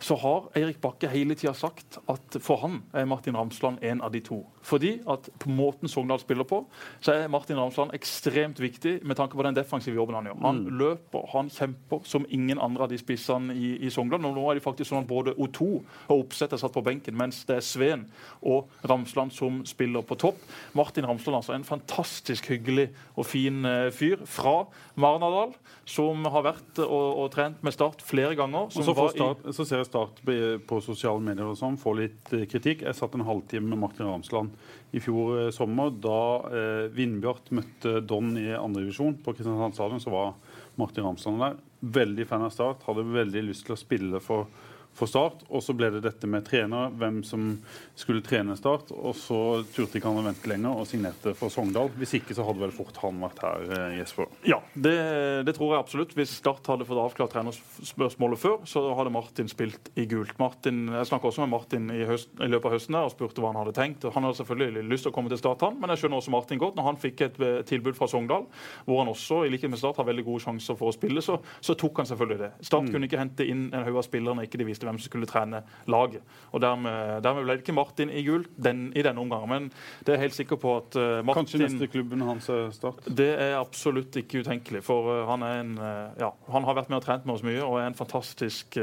[0.00, 4.12] så har Eirik Bakke hele tida sagt at for han er Martin Ramsland en av
[4.14, 4.42] de to.
[4.62, 6.66] Fordi at på måten Sogndal spiller på,
[7.00, 10.40] så er Martin Ramsland ekstremt viktig med tanke på den defensive jobben han gjør.
[10.42, 10.78] Han Mm.
[10.78, 14.20] løper, han kjemper som ingen andre av de spissene i, i Sogndal.
[14.20, 15.80] Nå er det faktisk sånn at både O2
[16.10, 18.04] og Oppsett er satt på benken, mens det er Sveen
[18.42, 20.36] og Ramsland som spiller på topp.
[20.74, 24.66] Martin Ramsland altså en fantastisk hyggelig og fin eh, fyr fra
[25.00, 25.54] Marnardal,
[25.88, 28.68] som har vært og, og trent med Start flere ganger.
[28.68, 32.32] Og så, start, så ser jeg Start på- på sosiale medier og sånn, får litt
[32.36, 32.82] eh, kritikk.
[32.82, 34.49] Jeg satt en halvtime med Martin Ramsland
[34.90, 35.92] i fjor eh, sommer.
[36.02, 36.20] Da
[36.50, 40.34] eh, Vindbjart møtte Don i andredivisjon på Kristiansand stadion, så var
[40.80, 41.58] Martin Ramsland der.
[41.80, 42.84] Veldig fan av Start.
[42.86, 44.50] Hadde veldig lyst til å spille for,
[45.00, 45.44] for Start.
[45.48, 47.54] Og så ble det dette med trener, hvem som
[47.98, 48.92] skulle trene Start.
[48.92, 49.38] Og så
[49.72, 51.90] turte ikke han å vente lenger og signerte for Sogndal.
[51.98, 54.28] Hvis ikke så hadde vel fort han vært her, eh, Jesper.
[54.48, 54.96] Ja, det,
[55.48, 56.14] det tror jeg absolutt.
[56.18, 60.36] Hvis Start hadde fått avklart trenerspørsmålet før, så hadde Martin spilt i gult.
[60.40, 63.42] Martin, jeg snakka også med Martin i, høst, i løpet av høsten der, og spurte
[63.42, 64.08] hva han hadde tenkt.
[64.14, 66.60] Han hadde selvfølgelig lyst til å komme til Start, han, men jeg skjønner også Martin
[66.60, 66.76] godt.
[66.78, 68.46] Når han fikk et eh, tilbud fra Sogndal,
[68.86, 71.38] hvor han også i likhet med Start har veldig gode sjanser for å spille, så,
[71.64, 72.52] så tok han selvfølgelig det.
[72.68, 75.30] Start kunne ikke hente inn en haug av spillerne ikke de visste hvem som skulle
[75.30, 76.24] trene laget.
[76.50, 79.48] Og Dermed, dermed ble det ikke Martin i gult den, i denne omgangen.
[79.50, 79.70] Men
[80.06, 83.06] det er helt sikker på at eh, Martin Kanskje neste klubben hans er Start.
[83.06, 84.82] det er absolutt ikke utenkelig.
[84.86, 87.46] For uh, han, er en, uh, ja, han har vært med og trent med oss
[87.46, 88.78] mye og er en fantastisk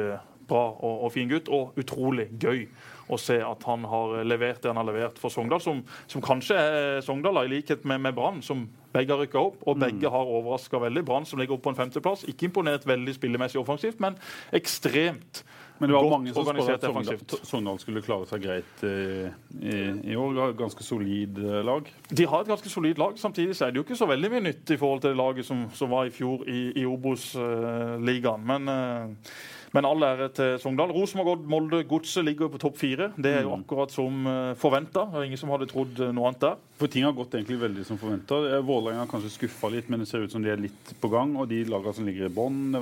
[0.47, 1.51] bra og, og fin gutt.
[1.53, 2.65] Og utrolig gøy
[3.07, 5.61] å se at han har levert det han har levert for Sogndal.
[5.63, 9.61] Som, som kanskje er Sogndal, i likhet med, med Brann, som begge har rykka opp.
[9.67, 11.05] Og begge har overraska veldig.
[11.07, 12.25] Brann som ligger opp på en femteplass.
[12.31, 14.19] Ikke imponert veldig spillemessig offensivt, men
[14.55, 15.43] ekstremt
[15.79, 17.19] Men det var mange som spådde at Sogndal.
[17.45, 19.27] Sogndal skulle klare seg greit eh,
[19.61, 19.75] i,
[20.11, 20.33] i år.
[20.33, 21.91] De har et ganske solid eh, lag.
[22.09, 23.19] De har et ganske solid lag.
[23.21, 25.47] Samtidig så er det jo ikke så veldig mye nytt i forhold til det laget
[25.47, 28.47] som, som var i fjor i, i Obos-ligaen.
[28.47, 29.31] men, eh,
[29.77, 30.89] men all ære til Sogndal.
[30.95, 33.11] Rosenborg, Molde, Godset ligger jo på topp fire.
[33.13, 35.05] Det er jo akkurat som uh, forventa.
[35.21, 36.55] Ingen som hadde trodd eh, noe annet der.
[36.77, 38.37] For ting har gått egentlig veldig som forventa.
[38.65, 41.35] Vålerenga har kanskje skuffa litt, men det ser ut som de er litt på gang.
[41.37, 42.75] Og de lagene som ligger i bånn,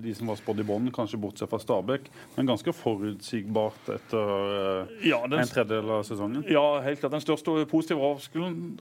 [0.00, 2.08] de som var spådd i bånn, kanskje bortsett fra Stabæk.
[2.36, 6.44] Men ganske forutsigbart etter eh, Ja, den, en tredjedel av sesongen.
[6.52, 7.16] ja, helt klart.
[7.16, 8.12] Den største positive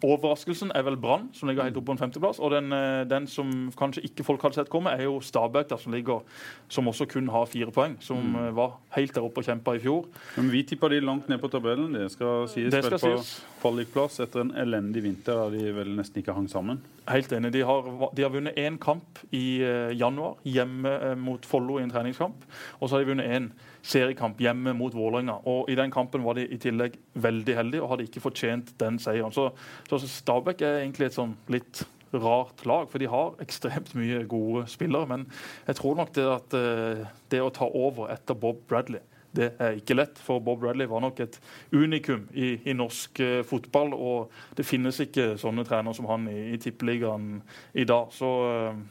[0.08, 2.40] overraskelsen, er vel Brann, som ligger helt oppe på en femteplass.
[2.40, 5.84] Og den, eh, den som kanskje ikke folk hadde sett komme, er jo Stabæk, der,
[5.84, 6.24] som ligger
[6.72, 7.94] som også kun har fire poeng.
[8.02, 8.56] Som mm.
[8.58, 10.08] var helt der oppe og kjempa i fjor.
[10.40, 11.94] Men vi tippa de langt ned på tabellen.
[11.94, 12.72] Det skal sies.
[12.74, 13.34] Det skal vel på sies.
[13.62, 16.82] Kvalikplass etter en elendig vinter der de vel nesten ikke hang sammen.
[17.12, 17.54] Helt enig.
[17.54, 21.86] De har, de har vunnet én kamp i eh, januar, hjemme eh, mot Follo i
[21.86, 22.50] en treningskamp.
[22.80, 23.52] Og så har de vunnet én
[23.86, 25.40] seriekamp hjemme mot Vålerenga.
[25.46, 29.00] Og I den kampen var de i tillegg veldig heldige og hadde ikke fortjent den
[29.02, 29.34] seieren.
[29.34, 29.50] Så,
[29.90, 34.66] så Stabæk er egentlig et sånn litt rart lag, for de har ekstremt mye gode
[34.72, 35.10] spillere.
[35.10, 35.28] Men
[35.68, 39.04] jeg tror nok det at eh, det å ta over etter Bob Bradley
[39.36, 41.38] det er ikke lett, for Bob Bradley var nok et
[41.72, 43.94] unikum i, i norsk eh, fotball.
[43.96, 47.38] Og det finnes ikke sånne trenere som han i, i tippeligaen
[47.72, 48.12] i dag.
[48.16, 48.82] Så eh,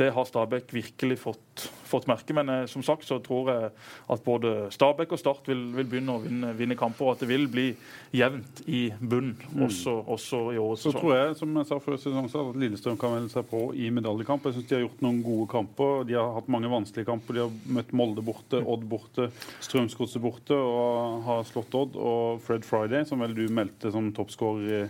[0.00, 2.34] det har Stabæk virkelig fått, fått merke.
[2.34, 3.70] Men eh, som sagt så tror jeg
[4.14, 7.28] at både Stabæk og Start vil, vil begynne å vinne, vinne kamper, og at det
[7.28, 7.66] vil bli
[8.16, 9.36] jevnt i bunnen
[9.66, 13.16] også, også i årets Så tror jeg som jeg sa før sesongen, at Lillestrøm kan
[13.16, 14.48] melde seg på i medaljekamp.
[14.48, 16.04] Jeg synes De har gjort noen gode kamper.
[16.08, 17.36] De har hatt mange vanskelige kamper.
[17.36, 19.28] De har møtt Molde borte, Odd borte,
[19.60, 21.98] Strømsgodset borte og har slått Odd.
[22.00, 24.86] Og Fred Friday, som vel du meldte som toppskårer i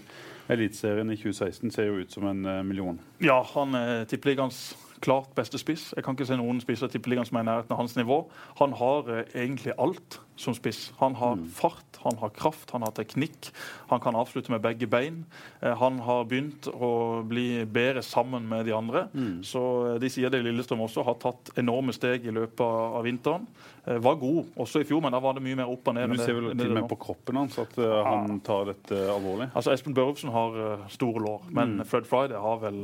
[0.52, 2.98] Eliteserien i 2016, ser jo ut som en eh, million.
[3.22, 4.72] Ja, han er tippeligaens
[5.02, 5.90] klart beste spiss.
[5.96, 8.22] Jeg kan ikke se noen spisser i tippeligaen som er i nærheten av hans nivå.
[8.62, 10.92] Han har eh, egentlig alt som spiss.
[10.96, 13.50] Han har fart, han har kraft, han har teknikk.
[13.88, 15.24] Han kan avslutte med begge bein.
[15.60, 19.06] Eh, han har begynt å bli bedre sammen med de andre.
[19.46, 19.62] Så
[19.92, 23.46] eh, de sier det Lillestrøm også har tatt enorme steg i løpet av vinteren.
[23.84, 26.08] Eh, var god også i fjor, men da var det mye mer opp og ned.
[26.10, 29.50] Men du ser vel til og med på kroppen hans at han tar dette alvorlig.
[29.52, 32.80] Altså Espen Børrefsen har store lår, men Fred Friday har vel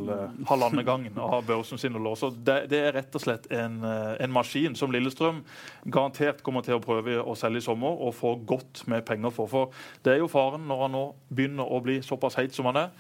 [0.51, 2.18] halvannen gangen av Børrefsen sine lår.
[2.20, 5.40] Så det, det er rett og slett en, en maskin som Lillestrøm
[5.88, 9.51] garantert kommer til å prøve å selge i sommer og få godt med penger for.
[9.51, 9.74] For
[10.05, 12.93] det er jo faren når han nå begynner å bli såpass heit som han er.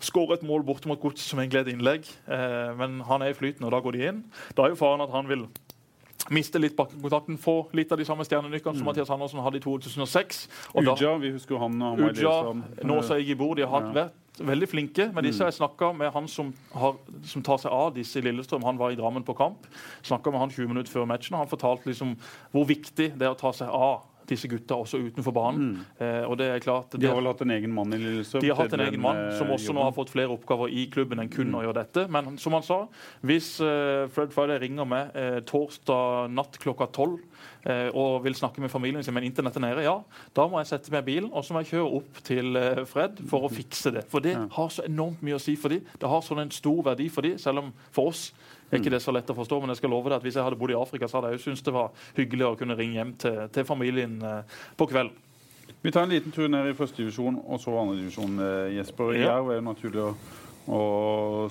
[0.00, 3.36] Skåre et mål bortimot Godset som egentlig er et innlegg, eh, men han er i
[3.36, 4.22] flyten, og da går de inn.
[4.56, 5.44] Da er jo faren at han vil
[6.30, 10.48] miste litt bakkekontakten, få litt av de samme stjernenykkene som Mathias Andersen hadde i 2006.
[10.74, 11.80] Og Uja, vi husker jo han.
[11.82, 12.34] og Uja,
[12.82, 13.92] i bord, Igibor, de har Ja.
[13.92, 14.12] vært
[14.46, 15.12] veldig flinke.
[15.14, 16.94] Men disse har jeg snakka med han som, har,
[17.24, 18.62] som tar seg av disse i Lillestrøm.
[18.64, 19.66] Han var i Drammen på kamp.
[20.02, 22.16] Snakka med han 20 minutter før matchen, og han fortalte liksom
[22.52, 25.80] hvor viktig det er å ta seg av disse gutta også utenfor banen.
[26.00, 28.42] Eh, og det er klart De har vel hatt en egen mann i Lillestrøm?
[28.44, 30.86] de har hatt en egen mann eh, som også nå har fått flere oppgaver i
[30.92, 32.06] klubben enn kun å gjøre dette.
[32.12, 32.82] Men som han sa,
[33.26, 35.16] hvis eh, Fred Friday ringer meg
[35.48, 37.18] torsdag natt klokka tolv
[37.68, 39.96] eh, og vil snakke med familien sin, men internett er nede, ja,
[40.36, 42.60] da må jeg sette meg i bilen og så må jeg kjøre opp til
[42.90, 44.06] Fred for å fikse det.
[44.10, 45.86] For det har så enormt mye å si for dem.
[46.00, 48.30] Det har sånn en stor verdi for dem, selv om for oss
[48.76, 50.46] er ikke det så lett å forstå, men jeg skal love deg at hvis jeg
[50.46, 53.00] hadde bodd i Afrika, så hadde jeg jo syntes det var hyggelig å kunne ringe
[53.00, 55.16] hjem til, til familien eh, på kvelden.
[55.82, 59.14] Vi tar en liten tur ned i første divisjon og så andre divisjon, eh, Jesper.
[59.16, 59.30] Ja.
[59.30, 60.10] Jerv er jo naturlig å,
[60.76, 60.80] å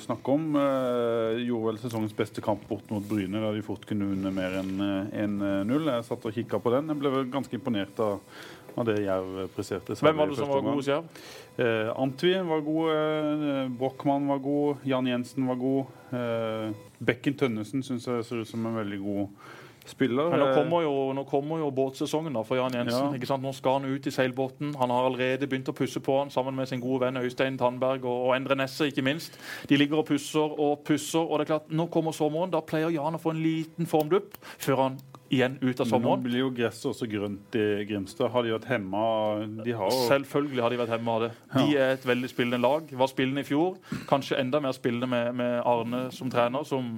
[0.04, 0.46] snakke om.
[0.60, 4.60] Eh, gjorde vel sesongens beste kamp bort mot Bryne, da de fort kunne vunne mer
[4.62, 5.90] enn eh, 1-0.
[5.96, 6.94] Jeg satt og kikka på den.
[6.94, 8.22] Jeg ble vel ganske imponert av,
[8.78, 9.96] av det Jerv presterte.
[10.00, 11.22] Hvem var det som var god hos Jerv?
[11.60, 15.86] Eh, Antvi var god, eh, Brochmann var god, Jan Jensen var god.
[16.14, 19.28] Eh, Bekken Tønnesen syns jeg ser ut som en veldig god
[19.90, 20.30] spiller.
[20.30, 23.16] Men nå Eh, kommer jo, nå kommer jo båtsesongen da for Jan Jensen.
[23.20, 23.38] Ja.
[23.38, 24.76] Nå skal han ut i seilbåten.
[24.78, 28.06] Han har allerede begynt å pusse på han sammen med sin gode venn Øystein Tandberg
[28.06, 29.40] og, og Endre Nesse, ikke minst.
[29.68, 31.20] De ligger og pusser og pusser.
[31.20, 32.52] og det er klart, Nå kommer sommeren.
[32.52, 35.00] Da pleier Jan å få en liten formdupp før han
[35.30, 36.20] igjen ut av sommeren.
[36.20, 38.32] nå blir jo gresset også grønt i Grimstad.
[38.34, 39.02] Har de vært hemma
[39.64, 41.30] De har jo Selvfølgelig har de vært hemma av det.
[41.54, 42.90] De er et veldig spillende lag.
[43.02, 43.78] Var spillende i fjor.
[44.10, 46.92] Kanskje enda mer spillende med, med Arne som trener, som,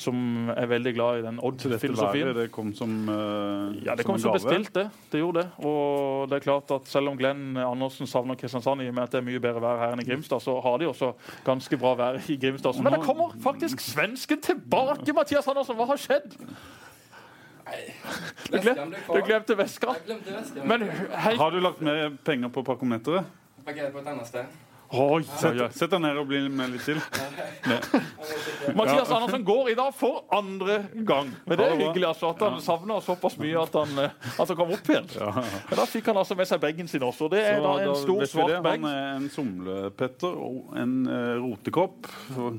[0.00, 2.32] som er veldig glad i den Odd-filosofien.
[2.36, 4.88] det kom som, uh, Ja, det kom som, som bestilt, det.
[5.12, 5.66] Det gjorde det.
[5.66, 9.16] Og det er klart at selv om Glenn Andersen savner Kristiansand i og med at
[9.16, 11.12] det er mye bedre vær her enn i Grimstad, så har de også
[11.46, 12.78] ganske bra vær i Grimstad.
[12.82, 15.76] Men det kommer faktisk svensken tilbake, Mathias Andersen!
[15.78, 16.38] Hva har skjedd?
[18.50, 19.94] Du, glem, du glemte veska.
[19.94, 20.64] Jeg glemte veska.
[20.66, 20.82] Men
[21.24, 23.24] hei Har du lagt mer penger på parkometeret?
[23.64, 24.44] Parkert på et annet sted.
[24.92, 26.98] Oi, Sett, sett deg ned og bli med litt til.
[28.76, 31.30] Mathias Andersen går i dag for andre gang.
[31.48, 34.58] Men det er hyggelig altså, at han savner såpass mye at han, eh, at han
[34.58, 35.08] kom opp igjen.
[35.16, 37.30] Men da fikk han altså med seg bagen sin også.
[37.32, 38.82] Det er da en stor, svart bag.
[38.82, 42.10] Han er en somlepetter og en uh, rotekopp.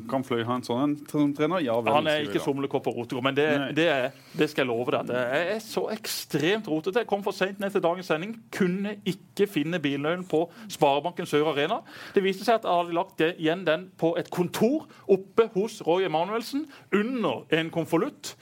[0.10, 1.62] Kan Fløy ha en sånn en som trener?
[1.68, 1.94] Ja vel.
[2.00, 5.14] Han er ikke somlekopp og rotekopp, men det, det, er, det skal jeg love deg.
[5.14, 7.06] Det er så ekstremt rotete.
[7.06, 8.36] Jeg kom for seint ned til dagens sending.
[8.58, 11.84] Kunne ikke finne bilnøkkelen på Sparebanken Sør Arena.
[12.16, 15.82] Det viste seg at jeg hadde lagt det, igjen den på et kontor oppe hos
[15.88, 18.36] Roy Emanuelsen under en konvolutt.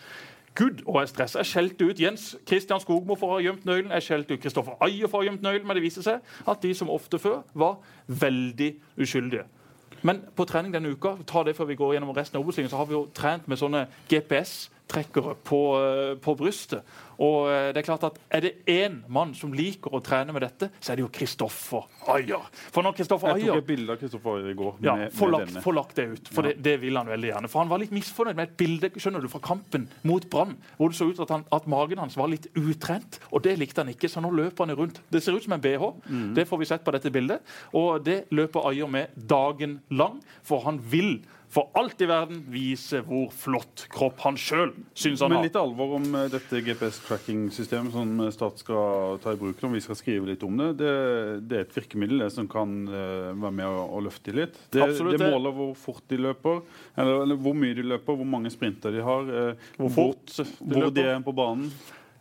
[0.55, 1.39] Gud, og jeg stressa.
[1.39, 3.93] Jeg skjelte ut Jens Christian Skogmo for å ha gjemt nøkkelen.
[3.95, 5.67] Jeg skjelte ut Kristoffer Ayer for å ha gjemt nøkkelen.
[5.69, 6.19] Men det viste seg
[6.51, 7.77] at de som ofte før var
[8.07, 9.45] veldig uskyldige.
[10.03, 12.81] Men på trening denne uka ta det før vi går gjennom resten av Obos-ligaen, så
[12.81, 13.85] har vi jo trent med sånne
[14.91, 16.83] GPS-trekkere på, eh, på brystet.
[17.21, 20.41] Og eh, det er klart at er det én mann som liker å trene med
[20.41, 22.47] dette, så er det jo Kristoffer Ayer.
[22.71, 24.75] For når Kristoffer Jeg tok et bilde av Kristoffer Ayer i går.
[24.81, 27.51] ja, få lagt, lagt det ut, for det, det vil han veldig gjerne.
[27.51, 30.91] For han var litt misfornøyd med et bilde skjønner du, fra kampen mot Brann, hvor
[30.91, 33.21] det så ut at, han, at magen hans var litt utrent.
[33.31, 35.01] Og det likte han ikke, så nå løper han rundt.
[35.11, 35.87] Det ser ut som en bh.
[36.09, 36.33] Mm.
[36.37, 37.45] Det får vi sett på dette bildet.
[37.77, 41.21] Og det løper Ayer med dagen lang, for han vil
[41.51, 45.41] for alt i verden vise hvor flott kropp han sjøl syns han har.
[45.41, 49.83] Men litt alvor om eh, dette GPS-tracking-systemet som Stat skal ta i bruk om vi
[49.83, 50.69] skal skrive litt om det.
[50.79, 50.93] Det,
[51.51, 54.59] det er et virkemiddel det som kan eh, være med å, å løfte litt.
[54.71, 56.61] Det, Absolutt, det måler hvor fort de løper,
[56.95, 60.47] eller, eller hvor mye de løper, hvor mange sprinter de har, eh, Hvor fort de
[60.61, 61.71] hvor de er på banen.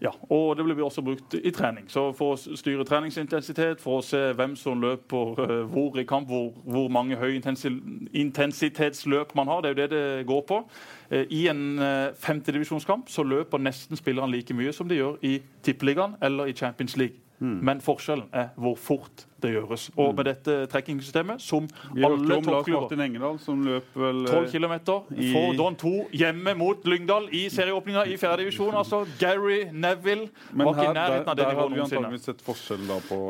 [0.01, 1.85] Ja, og det blir også brukt i trening.
[1.93, 6.29] Så For å styre treningsintensitet, for å se hvem som løper eh, hvor i kamp,
[6.29, 9.61] hvor, hvor mange høy intensitetsløp man har.
[9.61, 10.63] Det er jo det det går på.
[11.11, 15.43] Eh, I en uh, femtedivisjonskamp så løper nesten spillerne like mye som de gjør i
[15.63, 17.21] Tippeligaen eller i Champions League.
[17.41, 19.91] Men forskjellen er hvor fort det gjøres.
[19.97, 24.75] Og med dette trekkingsystemet, som Vi alle toppklubber Engedal, som løp vel eh, 12 km
[25.17, 28.75] i- for Don 2 hjemme mot Lyngdal i serieåpninga i fjerdedivisjon.
[28.75, 32.43] Altså Gary Neville Men var ikke i nærheten av det der har vi antakeligvis sett
[32.43, 33.21] forskjell da på,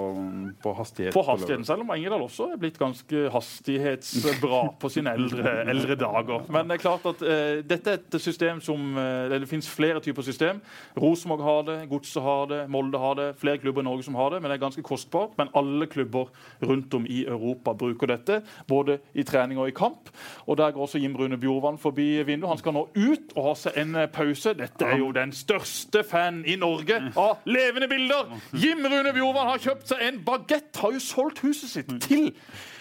[0.62, 1.12] på hastighet.
[1.14, 6.42] På hastigheten, selv om Engedal også er blitt ganske hastighetsbra på sine eldre, eldre dager.
[6.50, 10.00] Men det er klart at uh, dette er et system som uh, Det finnes flere
[10.00, 10.60] typer system.
[10.96, 14.30] Rosenborg har det, Godset har det, Molde har det, flere klubber i Norge som har
[14.30, 14.40] det.
[14.42, 15.30] Men det er ganske kostbart.
[15.38, 15.99] Men alle klubber
[16.62, 20.10] rundt om i Europa bruker dette, både i trening og i kamp.
[20.46, 22.48] Og Der går også Jim Rune Bjorvann forbi vinduet.
[22.48, 24.54] Han skal nå ut og ha seg en eh, pause.
[24.58, 28.34] Dette er jo den største fan i Norge av levende bilder!
[28.52, 32.30] Jim Rune Bjorvann har kjøpt seg en bagett, har jo solgt huset sitt til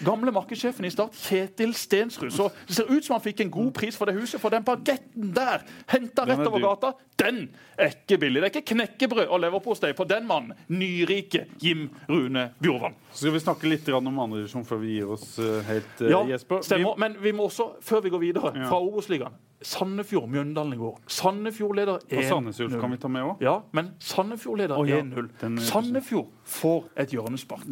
[0.04, 2.30] gamle markedssjefen i Start, Kjetil Stensrud.
[2.34, 4.66] Så det ser ut som han fikk en god pris for det huset, for den
[4.66, 7.42] bagetten der, henta rett er over gata, den
[7.78, 8.42] er ikke billig.
[8.42, 10.56] Det er ikke knekkebrød og leverpostei på den mannen.
[10.72, 12.96] Nyrike Jim Rune Bjorvann.
[13.12, 16.20] Så skal vi snakke litt om andredivisjon før vi gir oss eh, helt, eh, Ja,
[16.30, 16.62] Jesper.
[16.62, 16.96] stemmer.
[16.96, 18.68] Men vi må også, før vi går videre Ja.
[18.68, 20.98] fra Obos-ligaen Sandefjord-Mjøndalen i går.
[21.06, 22.80] Sandefjord leder Og Sandnes Ulf 1-0.
[22.80, 23.36] kan vi ta med òg.
[23.42, 24.96] Ja, men Sandefjord leder Å, ja.
[25.02, 25.28] 1-0.
[25.40, 27.66] Den er- Sandefjord får et hjørnespark.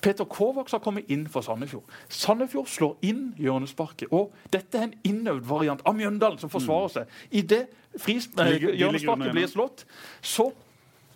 [0.00, 1.84] Peter Kovacs har kommet inn for Sandefjord.
[2.08, 4.08] Sandefjord slår inn hjørnesparket.
[4.10, 7.06] Og dette er en innøvd variant av Mjøndalen, som forsvarer seg.
[7.30, 9.84] Idet det de ligger hjørnesparket blir slått,
[10.22, 10.52] så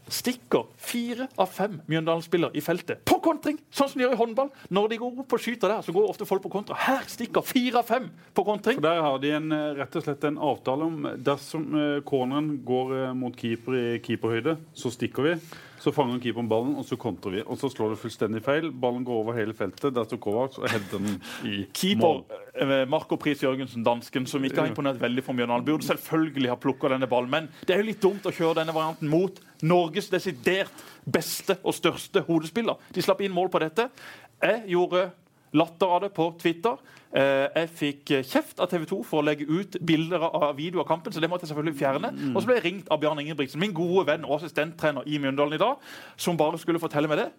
[0.09, 4.51] stikker fire av fem Mjøndalen-spillere i feltet på kontring, sånn som de gjør i håndball.
[4.71, 6.79] Når de går opp og skyter der, så går ofte folk på kontra.
[6.87, 8.79] Her stikker fire av fem på kontring.
[8.79, 12.63] For Der har de en, eh, rett og slett en avtale om dersom eh, corneren
[12.65, 15.37] går eh, mot keeper i keeperhøyde, så stikker vi.
[15.87, 17.43] Så fanger keeperen ballen, og så kontrer vi.
[17.47, 18.73] Og så slår det fullstendig feil.
[18.75, 19.93] Ballen går over hele feltet.
[19.95, 22.25] Der står Kovacs og header den i Keeper mål.
[22.59, 26.57] eh, Marco Pris Jørgensen, dansken, som ikke har imponert veldig for Mjøndalen, burde selvfølgelig ha
[26.59, 27.31] plukka denne ballen.
[27.31, 31.77] Men det er jo litt dumt å kjøre denne varianten mot Norges desidert beste og
[31.79, 32.83] største hodespiller.
[32.93, 33.87] De slapp inn mål på dette.
[34.43, 35.07] Jeg gjorde
[35.57, 36.77] latter av det på Twitter.
[37.17, 40.89] Eh, jeg fikk kjeft av TV 2 for å legge ut bilder av video av
[40.91, 42.13] kampen, så det måtte jeg selvfølgelig fjerne.
[42.35, 45.57] Og så ble jeg ringt av Bjarne Ingebrigtsen, min gode venn og assistenttrener i Mjøndalen
[45.57, 45.81] i dag,
[46.21, 47.31] som bare skulle fortelle meg det.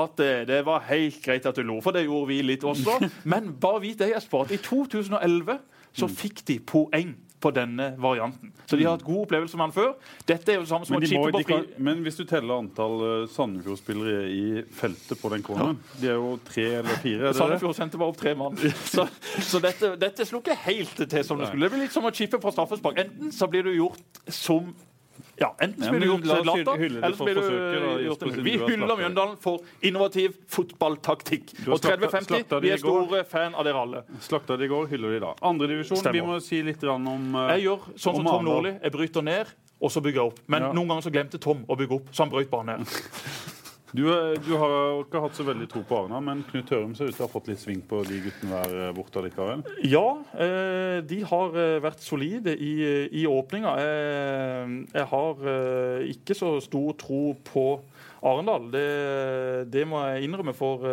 [0.00, 3.00] At eh, det var helt greit at du lo, for det gjorde vi litt også.
[3.32, 5.60] Men bare vit det, Jesper, at i 2011
[5.96, 8.52] så fikk de poeng på denne varianten.
[8.66, 9.92] Så de har hatt god opplevelse med han før.
[10.28, 11.58] Dette er jo det samme som Men, å må, chippe på fri...
[11.58, 16.16] kan, men hvis du teller antall uh, Sandefjord-spillere i feltet på den corneren De er
[16.16, 17.34] jo tre eller fire?
[17.36, 18.56] Sandefjord sendte bare opp tre mann.
[18.96, 19.04] Så,
[19.44, 21.66] så dette, dette slo ikke helt til som det skulle.
[21.66, 23.00] Det blir litt som å chippe fra straffespark.
[23.04, 24.70] Enten så blir du gjort som
[25.40, 26.36] ja, Enten så blir du gjort det
[26.86, 27.34] eller så blir
[28.36, 28.96] du Vi hyller.
[28.96, 31.52] Mjøndalen for innovativ fotballtaktikk.
[31.66, 34.02] Og 30-50, vi er store fan av dere alle.
[34.24, 35.34] Slakta de i går, hyller de da.
[35.46, 38.76] Andredivisjon, vi må si litt om uh, Jeg gjør sånn som Tom Nordli.
[38.80, 40.40] Jeg bryter ned, og så bygger jeg opp.
[40.52, 42.96] Men noen ganger så glemte Tom å bygge opp, så han brøt bare ned.
[43.96, 47.08] Du, eh, du har ikke hatt så veldig tro på Arna, men Knut Hørum ser
[47.08, 49.62] ut til å ha fått litt sving på de guttene der eh, borte likevel.
[49.88, 50.04] Ja,
[50.36, 52.74] eh, de har vært solide i,
[53.22, 53.72] i åpninga.
[53.80, 55.46] Jeg, har
[56.12, 57.66] ikke så stor tro på
[58.26, 58.68] Arendal.
[58.74, 58.86] Det,
[59.72, 60.84] det må jeg innrømme for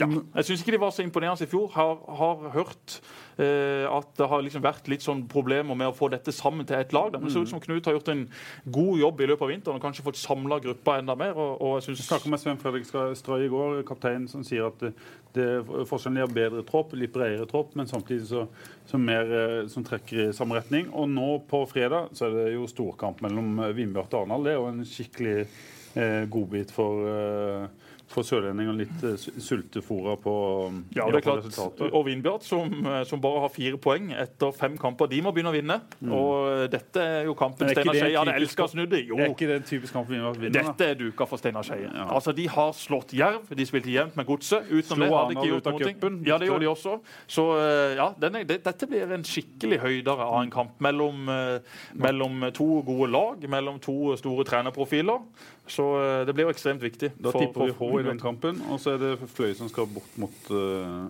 [0.00, 0.06] ja.
[0.08, 1.68] Jeg syns ikke de var så imponerende i fjor.
[1.74, 3.00] Har, har hørt
[3.40, 6.92] at det har liksom vært litt sånn problemer med å få dette sammen til et
[6.92, 7.12] lag.
[7.12, 7.18] da.
[7.18, 8.26] Men Det ser ut som Knut har gjort en
[8.64, 11.38] god jobb i løpet av vinteren og kanskje fått samla gruppa enda mer.
[11.38, 12.06] og, og jeg synes...
[12.08, 14.92] snakka med Sven Fredrik Strøy i går, kaptein, som sier at det,
[15.36, 15.48] det
[15.88, 18.46] forskjellen er bedre tropp, litt bredere tropp, men samtidig så,
[18.90, 20.90] så mer eh, som trekker i samme retning.
[20.92, 24.46] Og nå på fredag så er det jo storkamp mellom eh, Vindbjart og Arendal.
[24.46, 29.02] Det er jo en skikkelig eh, godbit for eh, for sørlendinger litt
[29.40, 30.32] sultefòra på
[30.66, 31.44] um, Ja, det er klart.
[31.44, 31.92] Resultatet.
[31.94, 35.52] Og Vindbjart, som, eh, som bare har fire poeng etter fem kamper, de må begynne
[35.52, 35.76] å vinne.
[36.10, 39.04] Og eh, dette er jo kampen er Steinar Skeie hadde elska å snu det.
[39.08, 40.56] Jo, Er ikke det en typisk kamp Vindbjart vinner?
[40.58, 41.86] dette er duka for Steinar Skeie.
[41.86, 42.08] Ja.
[42.16, 44.66] Altså, de har slått Jerv, de spilte jevnt med Godset.
[44.70, 45.92] Utenom det hadde de ikke gjort noe.
[45.94, 46.18] cupen.
[46.26, 46.96] Ja, det gjorde de også.
[47.30, 51.78] Så eh, ja, denne, det, dette blir en skikkelig høydere av en kamp mellom, eh,
[51.94, 55.22] mellom to gode lag, mellom to store trenerprofiler.
[55.70, 57.12] Så eh, det blir jo ekstremt viktig.
[57.16, 59.86] Da for- tipper vi H i den kampen, og så er det Fløy som skal
[59.90, 61.06] bort mot, uh,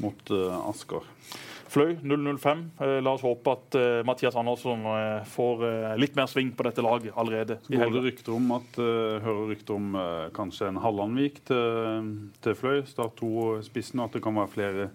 [0.00, 1.04] mot uh, Asker.
[1.70, 2.64] Fløy 005.
[2.82, 6.66] Eh, la oss håpe at eh, Mathias Andersson eh, får eh, litt mer sving på
[6.66, 7.60] dette laget allerede.
[7.70, 8.80] i Går det rykter om at,
[9.22, 9.94] hører rykter om
[10.34, 12.08] kanskje en Hallandvik til,
[12.42, 14.88] til Fløy, Start 2-spissen, og at det kan være flere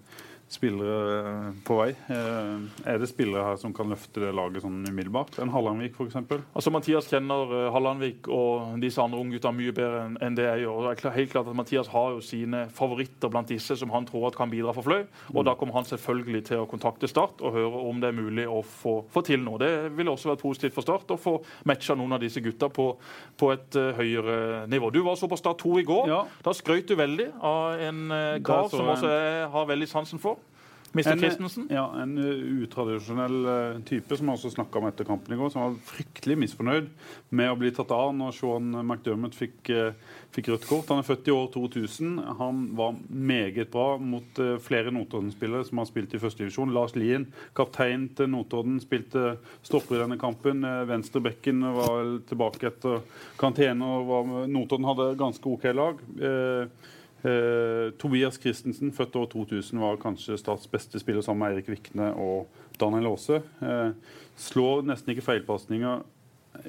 [0.48, 1.88] spillere uh, på vei.
[2.06, 5.40] Uh, er det spillere her som kan løfte det laget sånn umiddelbart?
[5.42, 6.18] En Hallandvik, f.eks.?
[6.54, 10.90] Altså, Mathias kjenner uh, Hallandvik og disse andre unggutta mye bedre enn det jeg gjør.
[10.92, 14.28] Det er helt klart at Mathias har jo sine favoritter blant disse som han tror
[14.30, 15.06] at kan bidra for Fløy.
[15.34, 18.46] Og da kommer han selvfølgelig til å kontakte Start og høre om det er mulig
[18.50, 19.58] å få, få til noe.
[19.62, 21.36] Det ville også vært positivt for Start å få
[21.66, 22.88] matcha noen av disse gutta på,
[23.38, 24.92] på et uh, høyere nivå.
[24.94, 26.10] Du var så på Start 2 i går.
[26.12, 26.22] Ja.
[26.46, 30.35] Da skrøt du veldig av en uh, kar som også er, har veldig sansen for.
[30.96, 31.12] Mr.
[31.12, 31.66] En, Christensen.
[31.70, 35.52] ja, en uh, utradisjonell uh, type som jeg også snakka om etter kampen i går,
[35.52, 36.88] som var fryktelig misfornøyd
[37.36, 39.70] med å bli tatt av når Sean McDermott fikk,
[40.34, 40.90] fikk rødt kort.
[40.92, 42.16] Han er født i år 2000.
[42.38, 46.72] Han var meget bra mot flere Notodden-spillere som har spilt i førstedivisjon.
[46.74, 47.26] Lars Lien,
[47.56, 49.36] kaptein til Notodden, spilte
[49.66, 50.64] stopper i denne kampen.
[50.88, 53.02] Venstrebekken var tilbake etter
[53.40, 53.84] karantene.
[53.84, 56.00] og var- Notodden hadde ganske OK lag.
[56.20, 56.94] Uh,
[57.26, 62.12] Eh, Tobias Christensen, født år 2000, var kanskje Starts beste spiller sammen med Eirik Vikne
[62.14, 62.46] og
[62.78, 63.40] Daniel Aase.
[63.62, 63.90] Eh,
[64.38, 66.04] slår nesten ikke feilpasninger.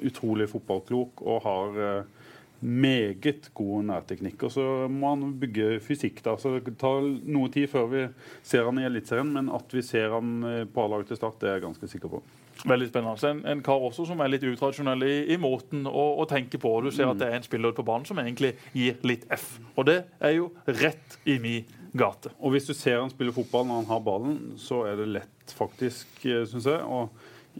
[0.04, 4.42] Utrolig fotballklok og har eh, meget god nærteknikk.
[4.48, 6.24] Og så må han bygge fysikk.
[6.24, 8.08] da, så Det tar noe tid før vi
[8.42, 11.48] ser han i Eliteserien, men at vi ser han eh, på A-laget til Start, det
[11.48, 12.22] er jeg ganske sikker på.
[12.66, 13.30] Veldig spennende.
[13.30, 16.72] En, en kar også som er litt utradisjonell i, i måten å, å tenke på.
[16.82, 19.58] Du ser at det er en spiller på banen som egentlig gir litt F.
[19.76, 22.32] Og det er jo rett i min gate.
[22.42, 25.56] Og hvis du ser han spiller fotball når han har ballen, så er det lett,
[25.56, 26.82] faktisk, syns jeg.
[26.82, 27.12] Og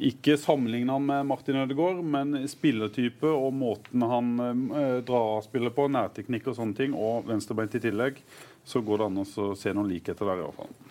[0.09, 5.89] ikke sammenligne han med Martin Ødegaard, men spillertype og måten han eh, drar spillet på,
[5.91, 8.21] nærteknikk og sånne ting, og venstrebeint i tillegg,
[8.69, 10.88] så går det an å se noen likheter der i hvert fall.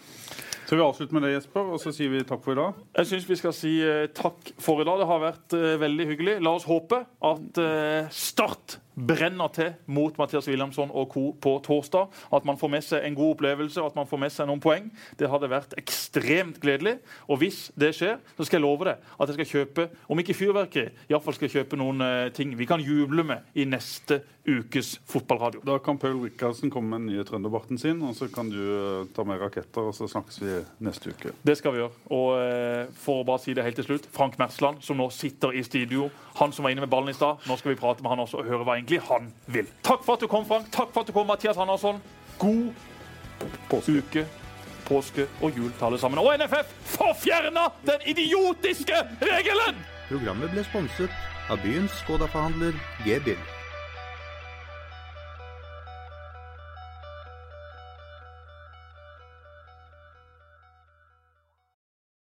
[0.68, 2.80] Så vi avslutter med det, Jesper, og så sier vi takk for i dag.
[2.98, 5.00] Jeg syns vi skal si eh, takk for i dag.
[5.00, 6.34] Det har vært eh, veldig hyggelig.
[6.44, 11.32] La oss håpe at eh, Start brenner til mot Mathias Wilhelmsson og co.
[11.42, 12.10] på torsdag.
[12.34, 14.64] At man får med seg en god opplevelse og at man får med seg noen
[14.64, 14.90] poeng.
[15.20, 16.98] Det hadde vært ekstremt gledelig.
[17.28, 20.38] Og hvis det skjer, så skal jeg love deg at jeg skal kjøpe, om ikke
[20.38, 24.94] fyrverkeri, iallfall skal jeg kjøpe noen eh, ting vi kan juble med i neste ukes
[25.06, 25.62] fotballradio.
[25.68, 29.08] Da kan Paul Rikardsen komme med den nye trønderbarten sin, og så kan du eh,
[29.16, 30.54] ta med raketter, og så snakkes vi
[30.88, 31.34] neste uke.
[31.44, 32.04] Det skal vi gjøre.
[32.16, 35.58] Og eh, for å bare si det helt til slutt, Frank Mersland, som nå sitter
[35.58, 36.08] i studio,
[36.38, 38.42] han som var inne med ballen i stad, nå skal vi prate med han også
[38.42, 39.70] og høre hva egentlig han vil.
[39.86, 40.70] Takk for at du kom, Frank.
[40.74, 42.02] Takk for at du kom, Mathias Andersson.
[42.38, 42.74] God
[43.70, 43.98] påske.
[43.98, 44.26] uke,
[44.88, 46.22] påske og jul til alle sammen.
[46.22, 49.84] Og NFF, få fjerna den idiotiske regelen!
[50.08, 53.57] Programmet ble sponset av byens Skoda-forhandler G-Bill.